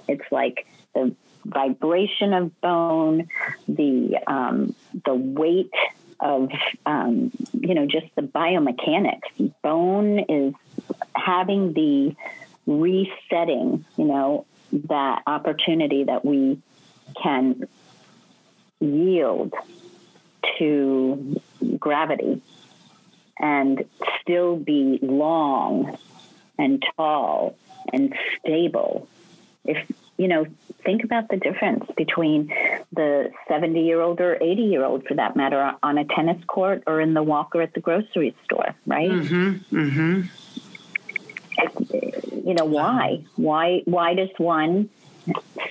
It's 0.07 0.31
like 0.31 0.67
the 0.93 1.15
vibration 1.43 2.33
of 2.33 2.61
bone, 2.61 3.29
the 3.67 4.19
um, 4.27 4.75
the 5.05 5.15
weight 5.15 5.73
of 6.19 6.51
um, 6.85 7.31
you 7.59 7.73
know 7.73 7.87
just 7.87 8.07
the 8.15 8.21
biomechanics. 8.21 9.53
Bone 9.63 10.19
is 10.19 10.53
having 11.15 11.73
the 11.73 12.15
resetting, 12.67 13.85
you 13.97 14.05
know, 14.05 14.45
that 14.71 15.23
opportunity 15.25 16.03
that 16.03 16.23
we 16.23 16.61
can 17.21 17.67
yield 18.79 19.53
to 20.59 21.41
gravity 21.79 22.41
and 23.39 23.85
still 24.21 24.55
be 24.55 24.99
long 25.01 25.97
and 26.57 26.83
tall 26.95 27.55
and 27.93 28.13
stable. 28.39 29.07
If, 29.65 29.77
you 30.17 30.27
know, 30.27 30.45
think 30.83 31.03
about 31.03 31.29
the 31.29 31.37
difference 31.37 31.85
between 31.95 32.53
the 32.93 33.31
70 33.47 33.81
year 33.81 34.01
old 34.01 34.21
or 34.21 34.37
80 34.41 34.61
year 34.63 34.83
old, 34.83 35.05
for 35.05 35.15
that 35.15 35.35
matter, 35.35 35.73
on 35.83 35.97
a 35.97 36.05
tennis 36.05 36.43
court 36.45 36.83
or 36.87 37.01
in 37.01 37.13
the 37.13 37.23
walker 37.23 37.61
at 37.61 37.73
the 37.73 37.81
grocery 37.81 38.35
store, 38.45 38.75
right? 38.85 39.11
Mm-hmm, 39.11 39.75
mm-hmm 39.75 40.21
you 42.47 42.53
know 42.53 42.65
why 42.65 43.23
why 43.35 43.81
why 43.85 44.13
does 44.13 44.29
one 44.37 44.89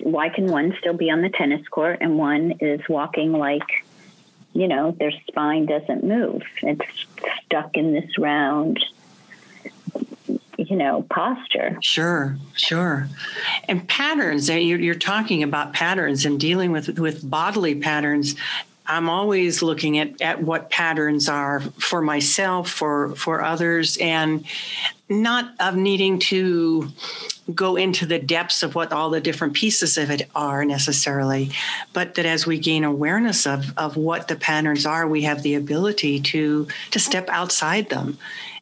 why 0.00 0.28
can 0.28 0.46
one 0.46 0.74
still 0.78 0.92
be 0.94 1.10
on 1.10 1.22
the 1.22 1.30
tennis 1.30 1.66
court 1.68 1.98
and 2.00 2.18
one 2.18 2.52
is 2.60 2.80
walking 2.88 3.32
like 3.32 3.62
you 4.56 4.68
know 4.68 4.92
their 4.98 5.12
spine 5.28 5.66
doesn't 5.66 6.02
move. 6.02 6.42
It's 6.62 7.06
stuck 7.44 7.76
in 7.76 7.92
this 7.92 8.18
round 8.18 8.82
you 10.58 10.76
know 10.76 11.06
posture. 11.10 11.78
Sure 11.82 12.36
sure. 12.54 13.08
And 13.68 13.86
patterns 13.86 14.48
eh, 14.48 14.58
you're, 14.58 14.80
you're 14.80 14.94
talking 14.94 15.42
about 15.42 15.74
patterns 15.74 16.24
and 16.24 16.40
dealing 16.40 16.72
with 16.72 16.98
with 16.98 17.28
bodily 17.28 17.74
patterns 17.74 18.34
I'm 18.88 19.08
always 19.08 19.62
looking 19.62 19.98
at, 19.98 20.20
at 20.20 20.42
what 20.42 20.70
patterns 20.70 21.28
are 21.28 21.60
for 21.78 22.00
myself, 22.02 22.70
for 22.70 23.14
for 23.16 23.42
others, 23.42 23.96
and 24.00 24.44
not 25.08 25.54
of 25.60 25.76
needing 25.76 26.18
to 26.18 26.88
go 27.54 27.76
into 27.76 28.06
the 28.06 28.18
depths 28.18 28.62
of 28.62 28.74
what 28.74 28.92
all 28.92 29.10
the 29.10 29.20
different 29.20 29.54
pieces 29.54 29.96
of 29.96 30.10
it 30.10 30.28
are 30.34 30.64
necessarily, 30.64 31.50
but 31.92 32.14
that 32.14 32.26
as 32.26 32.44
we 32.46 32.58
gain 32.58 32.82
awareness 32.82 33.46
of, 33.46 33.72
of 33.76 33.96
what 33.96 34.26
the 34.26 34.34
patterns 34.34 34.84
are, 34.84 35.06
we 35.06 35.22
have 35.22 35.42
the 35.42 35.54
ability 35.54 36.20
to 36.20 36.66
to 36.90 36.98
step 36.98 37.28
outside 37.28 37.88
them. 37.88 38.18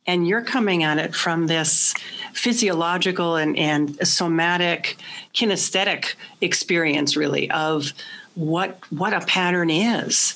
And 0.07 0.29
you're 0.29 0.43
coming 0.43 0.83
at 0.83 0.99
it 0.99 1.15
from 1.15 1.47
this 1.47 1.95
physiological 2.35 3.37
and, 3.37 3.57
and 3.57 4.07
somatic 4.07 4.99
kinesthetic 5.33 6.15
experience 6.43 7.17
really 7.17 7.51
of 7.51 7.93
what 8.35 8.79
what 8.91 9.13
a 9.13 9.21
pattern 9.21 9.71
is 9.71 10.35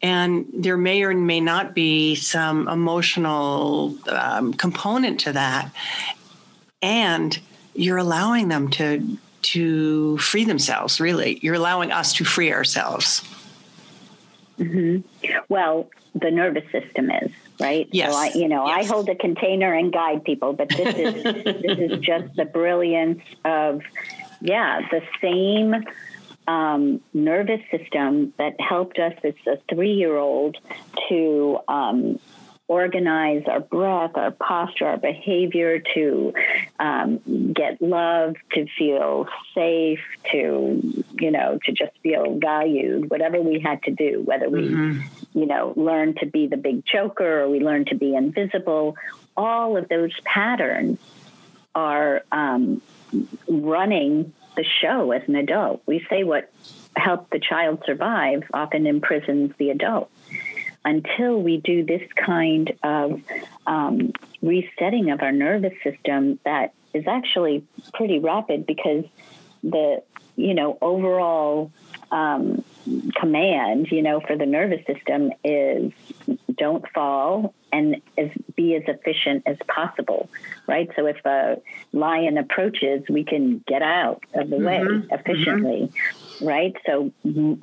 and 0.00 0.46
there 0.52 0.76
may 0.76 1.02
or 1.02 1.12
may 1.14 1.40
not 1.40 1.74
be 1.74 2.14
some 2.14 2.68
emotional 2.68 3.96
um, 4.08 4.54
component 4.54 5.20
to 5.20 5.32
that 5.32 5.70
and 6.80 7.38
you're 7.74 7.98
allowing 7.98 8.48
them 8.48 8.68
to 8.68 9.18
to 9.42 10.16
free 10.18 10.44
themselves 10.44 11.00
really 11.00 11.38
you're 11.42 11.54
allowing 11.54 11.92
us 11.92 12.12
to 12.14 12.24
free 12.24 12.52
ourselves 12.52 13.22
mm-hmm. 14.58 15.00
well 15.48 15.88
the 16.14 16.30
nervous 16.30 16.70
system 16.72 17.10
is 17.10 17.30
right? 17.60 17.88
Yes. 17.90 18.12
So 18.12 18.18
I, 18.18 18.30
you 18.34 18.48
know, 18.48 18.66
yes. 18.66 18.84
I 18.84 18.92
hold 18.92 19.08
a 19.08 19.14
container 19.14 19.72
and 19.72 19.92
guide 19.92 20.24
people, 20.24 20.52
but 20.52 20.68
this 20.68 20.94
is 20.94 21.22
this 21.44 21.78
is 21.78 21.98
just 21.98 22.36
the 22.36 22.44
brilliance 22.44 23.22
of, 23.44 23.82
yeah, 24.40 24.86
the 24.90 25.02
same 25.20 25.84
um, 26.48 27.00
nervous 27.12 27.60
system 27.70 28.32
that 28.38 28.58
helped 28.58 28.98
us 28.98 29.12
as 29.22 29.34
a 29.46 29.58
three-year-old 29.72 30.56
to 31.08 31.58
um, 31.68 32.18
organize 32.68 33.42
our 33.46 33.60
breath, 33.60 34.12
our 34.14 34.30
posture, 34.30 34.86
our 34.86 34.96
behavior, 34.96 35.80
to 35.94 36.32
um, 36.80 37.52
get 37.52 37.80
love, 37.82 38.34
to 38.52 38.66
feel 38.78 39.26
safe, 39.54 40.00
to, 40.32 41.04
you 41.18 41.30
know, 41.30 41.58
to 41.64 41.72
just 41.72 41.92
feel 42.02 42.38
valued, 42.38 43.10
whatever 43.10 43.40
we 43.40 43.60
had 43.60 43.82
to 43.82 43.90
do, 43.90 44.22
whether 44.24 44.48
we, 44.48 44.68
mm-hmm. 44.68 45.38
you 45.38 45.46
know, 45.46 45.74
learn 45.76 46.14
to 46.14 46.26
be 46.26 46.46
the 46.46 46.56
big 46.56 46.84
choker 46.86 47.42
or 47.42 47.48
we 47.50 47.60
learn 47.60 47.84
to 47.86 47.94
be 47.94 48.14
invisible, 48.14 48.96
all 49.36 49.76
of 49.76 49.88
those 49.88 50.12
patterns 50.24 50.98
are 51.74 52.22
um, 52.32 52.82
running 53.48 54.32
the 54.58 54.64
show 54.82 55.12
as 55.12 55.22
an 55.28 55.36
adult. 55.36 55.82
We 55.86 56.04
say 56.10 56.24
what 56.24 56.52
helped 56.96 57.30
the 57.30 57.38
child 57.38 57.84
survive 57.86 58.42
often 58.52 58.86
imprisons 58.88 59.52
the 59.56 59.70
adult 59.70 60.10
until 60.84 61.40
we 61.40 61.58
do 61.58 61.84
this 61.84 62.02
kind 62.16 62.74
of 62.82 63.22
um, 63.68 64.12
resetting 64.42 65.10
of 65.12 65.22
our 65.22 65.30
nervous 65.30 65.74
system 65.84 66.40
that 66.44 66.74
is 66.92 67.06
actually 67.06 67.64
pretty 67.94 68.18
rapid 68.18 68.66
because 68.66 69.04
the 69.62 70.02
you 70.34 70.54
know 70.54 70.76
overall 70.82 71.70
um, 72.10 72.64
command 73.14 73.90
you 73.90 74.02
know 74.02 74.20
for 74.20 74.36
the 74.36 74.46
nervous 74.46 74.84
system 74.86 75.30
is 75.44 75.92
don't 76.56 76.84
fall 76.92 77.54
and 77.72 78.00
as, 78.16 78.30
be 78.56 78.74
as 78.74 78.82
efficient 78.86 79.42
as 79.46 79.56
possible 79.66 80.28
right 80.66 80.90
so 80.96 81.06
if 81.06 81.16
a 81.24 81.56
lion 81.92 82.38
approaches 82.38 83.02
we 83.08 83.24
can 83.24 83.62
get 83.66 83.82
out 83.82 84.22
of 84.34 84.50
the 84.50 84.56
mm-hmm. 84.56 84.64
way 84.64 84.78
mm-hmm. 84.78 85.14
efficiently 85.14 85.88
mm-hmm 85.88 86.28
right? 86.40 86.74
So, 86.86 87.12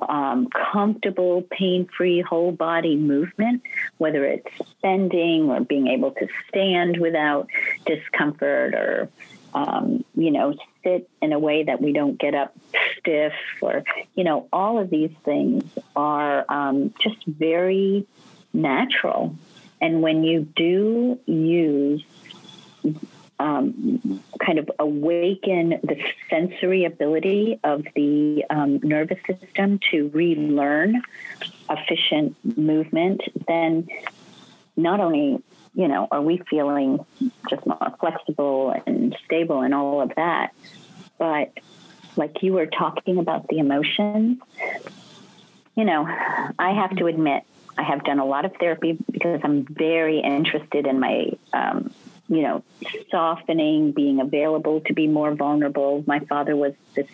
um, 0.08 0.48
comfortable, 0.72 1.42
pain 1.50 1.88
free 1.96 2.20
whole 2.20 2.52
body 2.52 2.96
movement, 2.96 3.62
whether 3.98 4.24
it's 4.24 4.48
bending 4.82 5.50
or 5.50 5.60
being 5.60 5.88
able 5.88 6.12
to 6.12 6.28
stand 6.48 6.98
without 6.98 7.48
discomfort 7.86 8.74
or, 8.74 9.08
um, 9.56 10.04
you 10.14 10.30
know, 10.30 10.54
sit 10.84 11.08
in 11.22 11.32
a 11.32 11.38
way 11.38 11.64
that 11.64 11.80
we 11.80 11.92
don't 11.92 12.18
get 12.18 12.34
up 12.34 12.54
stiff 12.98 13.32
or, 13.62 13.84
you 14.14 14.22
know, 14.22 14.46
all 14.52 14.78
of 14.78 14.90
these 14.90 15.12
things 15.24 15.64
are 15.96 16.44
um, 16.50 16.92
just 17.00 17.24
very 17.24 18.06
natural. 18.52 19.34
And 19.80 20.02
when 20.02 20.24
you 20.24 20.42
do 20.42 21.18
use 21.24 22.04
um, 23.38 24.22
kind 24.38 24.58
of 24.58 24.70
awaken 24.78 25.70
the 25.82 26.04
sensory 26.28 26.84
ability 26.84 27.58
of 27.64 27.86
the 27.94 28.44
um, 28.50 28.80
nervous 28.82 29.18
system 29.26 29.80
to 29.90 30.10
relearn 30.12 31.00
efficient 31.70 32.36
movement, 32.58 33.22
then 33.48 33.88
not 34.76 35.00
only 35.00 35.42
you 35.76 35.86
know 35.86 36.08
are 36.10 36.22
we 36.22 36.42
feeling 36.50 37.04
just 37.48 37.64
more 37.66 37.94
flexible 38.00 38.74
and 38.86 39.16
stable 39.24 39.60
and 39.60 39.72
all 39.74 40.00
of 40.00 40.12
that, 40.16 40.52
but 41.18 41.52
like 42.16 42.42
you 42.42 42.54
were 42.54 42.66
talking 42.66 43.18
about 43.18 43.46
the 43.48 43.58
emotions, 43.58 44.38
you 45.76 45.84
know, 45.84 46.06
I 46.58 46.72
have 46.72 46.96
to 46.96 47.06
admit 47.06 47.44
I 47.78 47.82
have 47.82 48.04
done 48.04 48.18
a 48.18 48.24
lot 48.24 48.46
of 48.46 48.54
therapy 48.58 48.96
because 49.10 49.40
I'm 49.44 49.64
very 49.64 50.20
interested 50.20 50.86
in 50.86 50.98
my 50.98 51.32
um, 51.52 51.92
you 52.28 52.42
know, 52.42 52.64
softening, 53.10 53.92
being 53.92 54.20
available 54.20 54.80
to 54.82 54.94
be 54.94 55.06
more 55.06 55.34
vulnerable. 55.34 56.02
My 56.06 56.20
father 56.20 56.56
was 56.56 56.72
this 56.94 57.06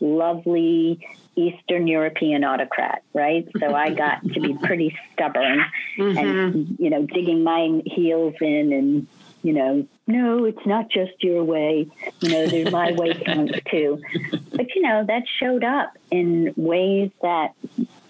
lovely 0.00 1.06
Eastern 1.48 1.86
European 1.86 2.44
autocrat, 2.44 3.02
right? 3.14 3.46
So 3.58 3.74
I 3.74 3.90
got 3.90 4.22
to 4.22 4.40
be 4.40 4.54
pretty 4.62 4.96
stubborn 5.12 5.64
mm-hmm. 5.96 6.18
and, 6.18 6.76
you 6.78 6.90
know, 6.90 7.04
digging 7.04 7.42
my 7.42 7.82
heels 7.86 8.34
in 8.40 8.72
and, 8.72 9.06
you 9.42 9.52
know, 9.52 9.86
no, 10.06 10.44
it's 10.44 10.66
not 10.66 10.90
just 10.90 11.22
your 11.22 11.44
way. 11.44 11.86
You 12.20 12.28
know, 12.28 12.46
there's 12.46 12.72
my 12.72 12.92
way 12.96 13.14
counts 13.14 13.58
too. 13.70 14.00
But, 14.52 14.74
you 14.74 14.82
know, 14.82 15.04
that 15.04 15.22
showed 15.38 15.64
up 15.64 15.96
in 16.10 16.52
ways 16.56 17.10
that 17.22 17.54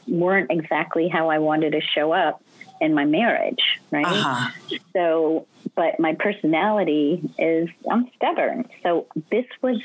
weren't 0.09 0.51
exactly 0.51 1.09
how 1.09 1.31
I 1.31 1.39
wanted 1.39 1.73
to 1.73 1.81
show 1.81 2.13
up 2.13 2.43
in 2.81 2.95
my 2.95 3.05
marriage, 3.05 3.81
right? 3.91 4.07
Uh-huh. 4.07 4.79
So 4.93 5.47
but 5.75 5.99
my 6.01 6.15
personality 6.15 7.23
is 7.39 7.69
I'm 7.91 8.11
stubborn. 8.17 8.69
So 8.83 9.07
this 9.31 9.47
was 9.63 9.81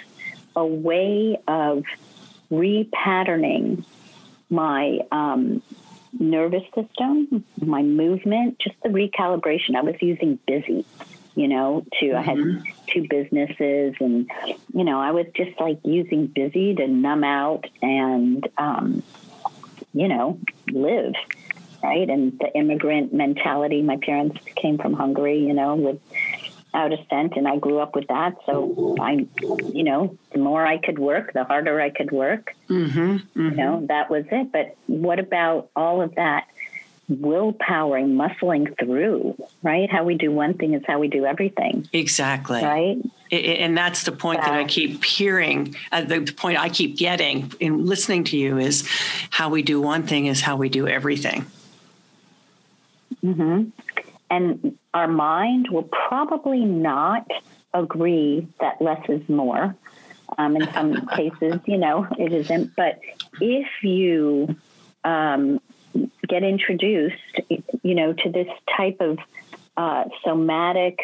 a 0.56 0.66
way 0.66 1.40
of 1.48 1.84
repatterning 2.52 3.84
my 4.50 5.00
um, 5.12 5.62
nervous 6.18 6.64
system, 6.74 7.44
my 7.60 7.82
movement, 7.82 8.60
just 8.60 8.76
the 8.84 8.90
recalibration. 8.90 9.76
I 9.76 9.82
was 9.82 9.96
using 10.02 10.40
busy, 10.48 10.86
you 11.36 11.48
know, 11.48 11.86
to 12.00 12.06
mm-hmm. 12.06 12.18
I 12.18 12.22
had 12.22 12.38
mm-hmm. 12.38 12.64
two 12.88 13.08
businesses, 13.10 13.96
and 14.00 14.30
you 14.74 14.84
know, 14.84 15.00
I 15.00 15.12
was 15.12 15.28
just 15.36 15.60
like 15.60 15.80
using 15.84 16.28
busy 16.28 16.76
to 16.76 16.88
numb 16.88 17.24
out 17.24 17.66
and, 17.82 18.48
um, 18.58 19.04
you 19.94 20.08
know, 20.08 20.40
live 20.72 21.14
right? 21.86 22.10
And 22.10 22.38
the 22.40 22.52
immigrant 22.56 23.14
mentality. 23.14 23.84
My 23.84 23.98
parents 23.98 24.40
came 24.56 24.78
from 24.78 24.94
Hungary, 24.94 25.40
you 25.40 25.54
know, 25.54 25.76
with 25.76 26.00
out 26.76 26.94
of 26.94 27.00
scent 27.10 27.34
and 27.38 27.48
I 27.48 27.58
grew 27.58 27.80
up 27.80 27.96
with 27.96 28.08
that. 28.08 28.36
So 28.46 28.96
I, 29.00 29.26
you 29.74 29.84
know, 29.84 30.18
the 30.32 30.40
more 30.40 30.66
I 30.66 30.78
could 30.78 31.00
work, 31.00 31.34
the 31.34 31.44
harder 31.44 31.80
I 31.82 31.90
could 31.90 32.12
work. 32.12 32.54
Mm-hmm, 32.70 33.00
mm-hmm. 33.00 33.42
You 33.42 33.52
know, 33.52 33.86
that 33.88 34.10
was 34.10 34.26
it. 34.32 34.52
But 34.52 34.76
what 34.88 35.20
about 35.20 35.70
all 35.76 36.02
of 36.02 36.16
that? 36.16 36.48
willpowering, 37.08 38.16
muscling 38.16 38.78
through, 38.80 39.38
right? 39.62 39.92
How 39.92 40.04
we 40.04 40.16
do 40.16 40.32
one 40.32 40.56
thing 40.56 40.74
is 40.74 40.82
how 40.88 41.00
we 41.00 41.08
do 41.08 41.26
everything. 41.26 41.88
Exactly. 41.94 42.64
Right. 42.64 42.98
And 43.32 43.78
that's 43.78 44.04
the 44.04 44.12
point 44.12 44.42
that 44.42 44.54
I 44.54 44.66
keep 44.66 45.04
hearing. 45.04 45.76
Uh, 45.92 46.02
the 46.02 46.22
point 46.22 46.60
I 46.60 46.70
keep 46.70 46.98
getting 46.98 47.52
in 47.60 47.86
listening 47.86 48.24
to 48.26 48.38
you 48.38 48.58
is 48.58 48.88
how 49.30 49.50
we 49.50 49.62
do 49.62 49.80
one 49.80 50.08
thing 50.08 50.26
is 50.26 50.42
how 50.42 50.56
we 50.56 50.70
do 50.70 50.88
everything. 50.88 51.46
Mm-hmm. 53.24 53.70
And 54.30 54.78
our 54.94 55.08
mind 55.08 55.70
will 55.70 55.84
probably 55.84 56.66
not 56.66 57.30
agree 57.74 58.48
that 58.60 58.82
less 58.82 59.08
is 59.10 59.28
more. 59.30 59.76
Um, 60.38 60.56
in 60.56 60.72
some 60.74 61.08
cases, 61.16 61.60
you 61.66 61.78
know, 61.78 62.08
it 62.18 62.34
isn't. 62.34 62.76
But 62.76 63.00
if 63.40 63.68
you 63.84 64.56
um, 65.04 65.62
get 66.28 66.44
introduced, 66.44 67.16
you 67.84 67.96
know, 67.96 68.14
to 68.14 68.30
this 68.32 68.48
type 68.76 68.98
of 69.00 69.20
uh, 69.78 70.06
somatic 70.24 71.00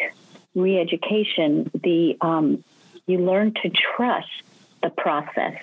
re-education, 0.54 1.70
the 1.74 2.16
um, 2.20 2.64
you 3.06 3.18
learn 3.18 3.54
to 3.62 3.70
trust 3.70 4.28
the 4.82 4.90
process, 4.90 5.58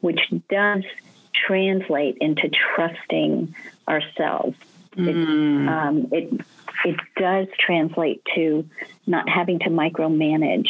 which 0.00 0.20
does 0.48 0.84
translate 1.34 2.16
into 2.20 2.48
trusting 2.48 3.54
ourselves. 3.88 4.56
Mm. 4.96 5.08
It, 5.08 5.68
um, 5.68 6.08
it 6.12 6.46
it 6.84 6.96
does 7.16 7.48
translate 7.58 8.22
to 8.34 8.68
not 9.06 9.28
having 9.28 9.58
to 9.60 9.70
micromanage 9.70 10.68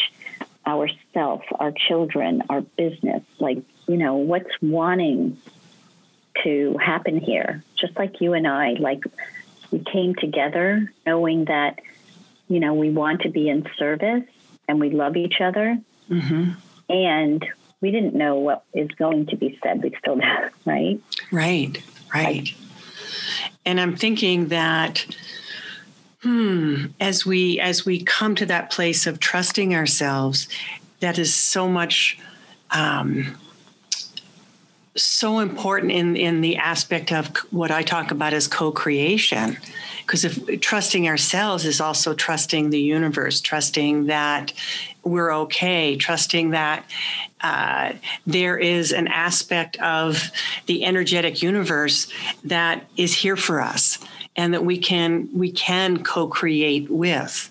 ourself, 0.66 1.42
our 1.58 1.72
children, 1.72 2.42
our 2.48 2.62
business. 2.62 3.22
Like 3.38 3.58
you 3.86 3.96
know, 3.96 4.16
what's 4.16 4.50
wanting 4.62 5.38
to 6.42 6.76
happen 6.78 7.18
here? 7.18 7.62
Just 7.76 7.96
like 7.96 8.20
you 8.20 8.32
and 8.32 8.46
I, 8.46 8.72
like 8.72 9.04
we 9.70 9.80
came 9.80 10.14
together 10.14 10.92
knowing 11.06 11.46
that 11.46 11.80
you 12.48 12.60
know 12.60 12.74
we 12.74 12.90
want 12.90 13.22
to 13.22 13.28
be 13.28 13.48
in 13.48 13.68
service 13.78 14.24
and 14.68 14.80
we 14.80 14.90
love 14.90 15.16
each 15.16 15.40
other, 15.40 15.78
mm-hmm. 16.10 16.52
and 16.88 17.46
we 17.80 17.90
didn't 17.90 18.14
know 18.14 18.36
what 18.36 18.64
is 18.72 18.88
going 18.92 19.26
to 19.26 19.36
be 19.36 19.58
said. 19.62 19.82
We 19.82 19.94
still 19.98 20.16
do, 20.16 20.22
right? 20.64 21.00
Right. 21.30 21.82
Right. 22.12 22.44
Like, 22.44 22.54
and 23.66 23.80
I'm 23.80 23.96
thinking 23.96 24.48
that 24.48 25.06
hmm, 26.24 26.86
as 27.00 27.26
we 27.26 27.60
as 27.60 27.84
we 27.84 28.02
come 28.02 28.34
to 28.36 28.46
that 28.46 28.70
place 28.70 29.06
of 29.06 29.20
trusting 29.20 29.74
ourselves, 29.74 30.48
that 31.00 31.18
is 31.18 31.34
so 31.34 31.68
much 31.68 32.18
um, 32.70 33.36
so 34.96 35.40
important 35.40 35.92
in 35.92 36.16
in 36.16 36.40
the 36.40 36.56
aspect 36.56 37.12
of 37.12 37.28
what 37.50 37.70
I 37.70 37.82
talk 37.82 38.10
about 38.10 38.32
as 38.32 38.48
co-creation. 38.48 39.58
Because 40.00 40.24
if 40.24 40.60
trusting 40.60 41.08
ourselves 41.08 41.66
is 41.66 41.80
also 41.80 42.14
trusting 42.14 42.70
the 42.70 42.80
universe, 42.80 43.40
trusting 43.40 44.06
that 44.06 44.52
we're 45.02 45.34
okay, 45.34 45.96
trusting 45.96 46.50
that 46.50 46.84
uh, 47.42 47.92
there 48.26 48.56
is 48.56 48.92
an 48.92 49.08
aspect 49.08 49.76
of 49.82 50.30
the 50.66 50.84
energetic 50.84 51.42
universe 51.42 52.10
that 52.44 52.86
is 52.96 53.14
here 53.14 53.36
for 53.36 53.60
us 53.60 53.98
and 54.36 54.54
that 54.54 54.64
we 54.64 54.78
can 54.78 55.28
we 55.32 55.50
can 55.50 56.02
co-create 56.02 56.90
with. 56.90 57.50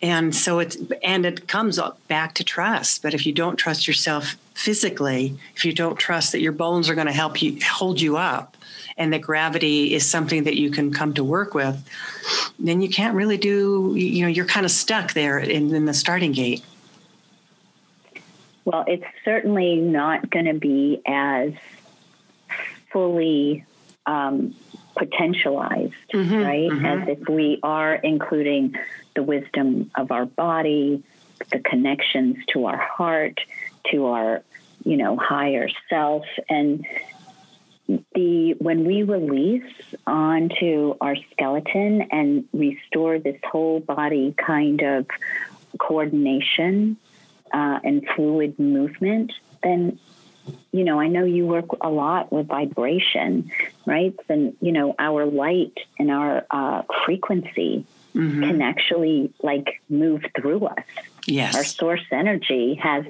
And 0.00 0.34
so 0.34 0.60
it's 0.60 0.76
and 1.02 1.26
it 1.26 1.48
comes 1.48 1.80
back 2.06 2.34
to 2.34 2.44
trust 2.44 3.02
but 3.02 3.14
if 3.14 3.26
you 3.26 3.32
don't 3.32 3.56
trust 3.56 3.88
yourself 3.88 4.36
physically 4.54 5.36
if 5.56 5.64
you 5.64 5.72
don't 5.72 5.98
trust 5.98 6.32
that 6.32 6.40
your 6.40 6.52
bones 6.52 6.88
are 6.88 6.94
going 6.94 7.08
to 7.08 7.12
help 7.12 7.42
you 7.42 7.58
hold 7.64 8.00
you 8.00 8.16
up 8.16 8.56
and 8.96 9.12
that 9.12 9.20
gravity 9.20 9.94
is 9.94 10.08
something 10.08 10.44
that 10.44 10.56
you 10.56 10.70
can 10.70 10.92
come 10.92 11.14
to 11.14 11.24
work 11.24 11.52
with 11.52 11.84
then 12.60 12.80
you 12.80 12.88
can't 12.88 13.16
really 13.16 13.36
do 13.36 13.92
you 13.96 14.22
know 14.22 14.28
you're 14.28 14.44
kind 14.44 14.64
of 14.64 14.70
stuck 14.70 15.14
there 15.14 15.38
in, 15.38 15.74
in 15.74 15.84
the 15.84 15.94
starting 15.94 16.30
gate. 16.30 16.62
Well 18.64 18.84
it's 18.86 19.06
certainly 19.24 19.76
not 19.76 20.30
going 20.30 20.46
to 20.46 20.54
be 20.54 21.02
as 21.06 21.54
fully 22.92 23.64
um, 24.06 24.54
potentialized, 24.98 25.94
mm-hmm, 26.12 26.34
right? 26.34 26.70
Mm-hmm. 26.70 26.86
As 26.86 27.08
if 27.08 27.28
we 27.28 27.60
are 27.62 27.94
including 27.94 28.74
the 29.14 29.22
wisdom 29.22 29.90
of 29.96 30.10
our 30.10 30.26
body, 30.26 31.02
the 31.50 31.60
connections 31.60 32.36
to 32.52 32.66
our 32.66 32.76
heart, 32.76 33.40
to 33.90 34.06
our, 34.06 34.42
you 34.84 34.96
know, 34.96 35.16
higher 35.16 35.68
self. 35.88 36.24
And 36.48 36.84
the 38.14 38.54
when 38.58 38.84
we 38.84 39.02
release 39.02 39.72
onto 40.06 40.94
our 41.00 41.16
skeleton 41.32 42.02
and 42.10 42.44
restore 42.52 43.18
this 43.18 43.40
whole 43.50 43.80
body 43.80 44.34
kind 44.36 44.82
of 44.82 45.06
coordination 45.78 46.96
uh, 47.52 47.78
and 47.82 48.06
fluid 48.14 48.58
movement, 48.58 49.32
then 49.62 49.98
you 50.72 50.84
know, 50.84 51.00
I 51.00 51.08
know 51.08 51.24
you 51.24 51.46
work 51.46 51.66
a 51.80 51.90
lot 51.90 52.32
with 52.32 52.46
vibration, 52.46 53.50
right? 53.86 54.14
And, 54.28 54.56
you 54.60 54.72
know, 54.72 54.94
our 54.98 55.26
light 55.26 55.78
and 55.98 56.10
our 56.10 56.46
uh, 56.50 56.82
frequency 57.04 57.84
mm-hmm. 58.14 58.42
can 58.42 58.62
actually 58.62 59.32
like 59.42 59.80
move 59.88 60.24
through 60.36 60.66
us. 60.66 60.84
Yes. 61.26 61.54
Our 61.54 61.64
source 61.64 62.04
energy 62.10 62.74
has, 62.74 63.04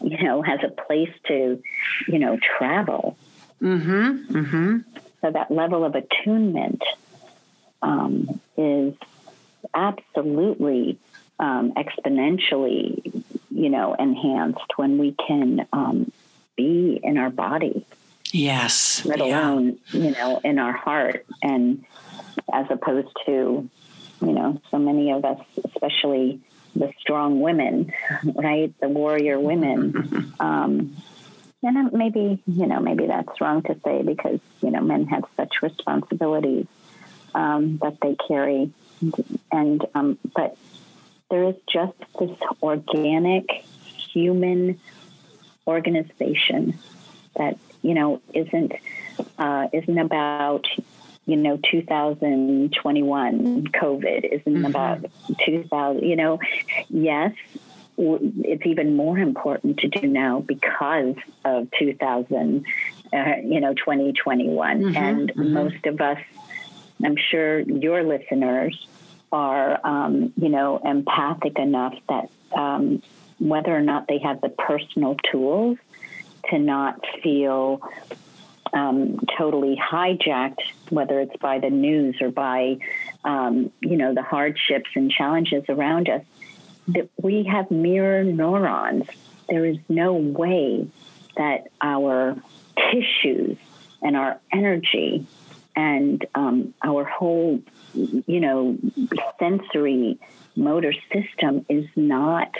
you 0.00 0.22
know, 0.22 0.42
has 0.42 0.60
a 0.62 0.68
place 0.68 1.12
to, 1.26 1.62
you 2.08 2.18
know, 2.18 2.38
travel. 2.58 3.16
Mm-hmm. 3.60 4.36
Mm-hmm. 4.36 4.78
So 5.20 5.30
that 5.30 5.50
level 5.50 5.84
of 5.84 5.94
attunement 5.94 6.82
um, 7.82 8.40
is 8.56 8.94
absolutely 9.72 10.98
um, 11.38 11.72
exponentially, 11.72 13.24
you 13.50 13.70
know, 13.70 13.94
enhanced 13.94 14.76
when 14.76 14.98
we 14.98 15.12
can 15.26 15.66
um, 15.72 16.12
be 16.56 17.00
in 17.02 17.18
our 17.18 17.30
body. 17.30 17.86
Yes. 18.32 19.04
Let 19.04 19.20
alone, 19.20 19.78
yeah. 19.92 20.00
you 20.00 20.10
know, 20.10 20.40
in 20.42 20.58
our 20.58 20.72
heart. 20.72 21.24
And 21.42 21.84
as 22.52 22.66
opposed 22.70 23.08
to, 23.26 23.68
you 24.20 24.32
know, 24.32 24.60
so 24.70 24.78
many 24.78 25.12
of 25.12 25.24
us, 25.24 25.40
especially 25.64 26.40
the 26.74 26.92
strong 26.98 27.40
women, 27.40 27.92
right? 28.34 28.74
The 28.80 28.88
warrior 28.88 29.38
women. 29.38 30.32
Um, 30.40 30.96
and 31.62 31.92
maybe, 31.92 32.42
you 32.46 32.66
know, 32.66 32.80
maybe 32.80 33.06
that's 33.06 33.40
wrong 33.40 33.62
to 33.62 33.80
say 33.84 34.02
because, 34.02 34.40
you 34.60 34.70
know, 34.70 34.82
men 34.82 35.06
have 35.06 35.24
such 35.36 35.62
responsibilities 35.62 36.66
um, 37.34 37.78
that 37.78 37.98
they 38.02 38.16
carry. 38.28 38.70
And, 39.50 39.86
um, 39.94 40.18
but 40.34 40.58
there 41.30 41.44
is 41.44 41.54
just 41.72 41.96
this 42.18 42.36
organic 42.62 43.64
human 44.12 44.78
organization 45.66 46.78
that 47.36 47.58
you 47.82 47.94
know 47.94 48.20
isn't 48.32 48.72
uh, 49.38 49.68
isn't 49.72 49.98
about 49.98 50.66
you 51.26 51.36
know 51.36 51.58
2021 51.70 53.66
COVID 53.68 54.24
isn't 54.24 54.52
mm-hmm. 54.52 54.64
about 54.64 55.04
2000. 55.44 56.02
You 56.02 56.16
know, 56.16 56.38
yes, 56.88 57.32
it's 57.96 58.66
even 58.66 58.96
more 58.96 59.18
important 59.18 59.78
to 59.78 59.88
do 59.88 60.06
now 60.06 60.40
because 60.40 61.16
of 61.44 61.68
2000. 61.78 62.64
Uh, 63.12 63.36
you 63.44 63.60
know, 63.60 63.74
2021, 63.74 64.80
mm-hmm. 64.80 64.96
and 64.96 65.28
mm-hmm. 65.28 65.52
most 65.52 65.86
of 65.86 66.00
us, 66.00 66.18
I'm 67.04 67.16
sure 67.16 67.60
your 67.60 68.02
listeners 68.02 68.88
are, 69.30 69.78
um, 69.86 70.32
you 70.36 70.48
know, 70.48 70.78
empathic 70.78 71.56
enough 71.60 71.94
that 72.08 72.28
um, 72.58 73.02
whether 73.38 73.74
or 73.74 73.80
not 73.80 74.06
they 74.08 74.18
have 74.18 74.40
the 74.40 74.48
personal 74.48 75.16
tools 75.30 75.78
to 76.50 76.58
not 76.58 77.00
feel 77.22 77.80
um, 78.72 79.20
totally 79.38 79.76
hijacked, 79.76 80.60
whether 80.90 81.20
it's 81.20 81.36
by 81.36 81.58
the 81.58 81.70
news 81.70 82.20
or 82.20 82.30
by, 82.30 82.78
um, 83.24 83.70
you 83.80 83.96
know, 83.96 84.14
the 84.14 84.22
hardships 84.22 84.90
and 84.94 85.10
challenges 85.10 85.64
around 85.68 86.08
us, 86.08 86.22
that 86.88 87.08
we 87.20 87.44
have 87.44 87.70
mirror 87.70 88.24
neurons. 88.24 89.06
There 89.48 89.64
is 89.64 89.78
no 89.88 90.14
way 90.14 90.88
that 91.36 91.68
our 91.80 92.36
tissues 92.76 93.56
and 94.02 94.16
our 94.16 94.40
energy 94.52 95.26
and 95.76 96.24
um, 96.34 96.74
our 96.82 97.04
whole, 97.04 97.62
you 97.94 98.40
know, 98.40 98.76
sensory 99.38 100.18
motor 100.56 100.92
system 101.12 101.64
is 101.68 101.86
not 101.96 102.54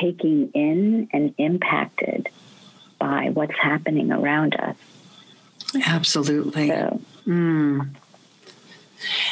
taking 0.00 0.50
in 0.54 1.08
and 1.12 1.34
impacted 1.38 2.28
by 2.98 3.30
what's 3.30 3.58
happening 3.60 4.12
around 4.12 4.54
us. 4.56 4.76
Absolutely. 5.86 6.68
So, 6.68 7.00
mm. 7.26 7.88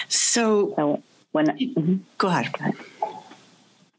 so, 0.08 0.74
so 0.76 1.02
when 1.32 1.46
mm-hmm. 1.46 1.96
go 2.18 2.28
ahead. 2.28 2.52
Go 2.52 2.64
ahead. 2.66 2.74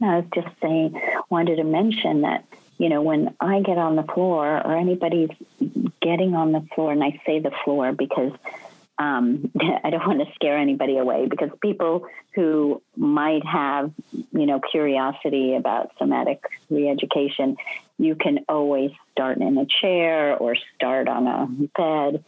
I 0.02 0.17
was 0.17 0.26
just 0.36 0.49
saying, 0.62 1.02
wanted 1.30 1.58
to 1.58 1.63
mention 1.63 2.21
that 2.21 2.45
you 2.78 2.89
know 2.89 3.02
when 3.02 3.36
I 3.39 3.62
get 3.62 3.78
on 3.78 3.95
the 3.95 4.04
floor 4.04 4.45
or 4.45 4.76
anybody's 4.76 5.30
getting 6.02 6.36
on 6.36 6.52
the 6.52 6.62
floor, 6.76 6.91
and 6.91 7.04
I 7.04 7.21
say 7.26 7.39
the 7.39 7.52
floor 7.63 7.93
because 7.93 8.34
um, 9.04 9.52
I 9.84 9.89
don't 9.89 10.06
want 10.08 10.20
to 10.20 10.34
scare 10.36 10.58
anybody 10.58 10.98
away 10.98 11.28
because 11.28 11.50
people 11.62 12.08
who 12.36 12.82
might 12.96 13.46
have, 13.46 13.92
you 14.12 14.46
know, 14.46 14.60
curiosity 14.60 15.56
about 15.56 15.92
somatic 15.98 16.42
reeducation, 16.72 17.58
you 17.98 18.16
can 18.16 18.46
always 18.48 18.92
start 19.12 19.38
in 19.39 19.58
a 19.58 19.66
chair 19.66 20.36
or 20.38 20.56
start 20.76 21.08
on 21.08 21.28
a 21.28 21.46
bed. 21.78 22.24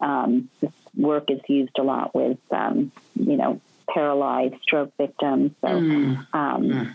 Um, 0.00 0.50
this 0.60 0.72
work 0.96 1.30
is 1.30 1.40
used 1.48 1.78
a 1.78 1.82
lot 1.82 2.14
with, 2.14 2.38
um, 2.50 2.92
you 3.14 3.36
know, 3.36 3.60
paralyzed 3.88 4.56
stroke 4.62 4.92
victims. 4.98 5.52
So, 5.60 5.68
mm. 5.68 6.26
Mm. 6.32 6.94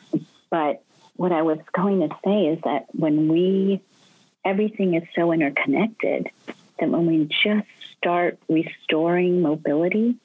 but 0.50 0.84
what 1.16 1.32
I 1.32 1.42
was 1.42 1.60
going 1.74 2.08
to 2.08 2.16
say 2.24 2.48
is 2.48 2.60
that 2.64 2.86
when 2.92 3.28
we, 3.28 3.82
everything 4.46 4.94
is 4.94 5.04
so 5.16 5.32
interconnected 5.32 6.30
that 6.80 6.90
when 6.90 7.06
we 7.06 7.30
just 7.44 7.68
start 7.98 8.40
restoring 8.48 9.42
mobility, 9.42 10.16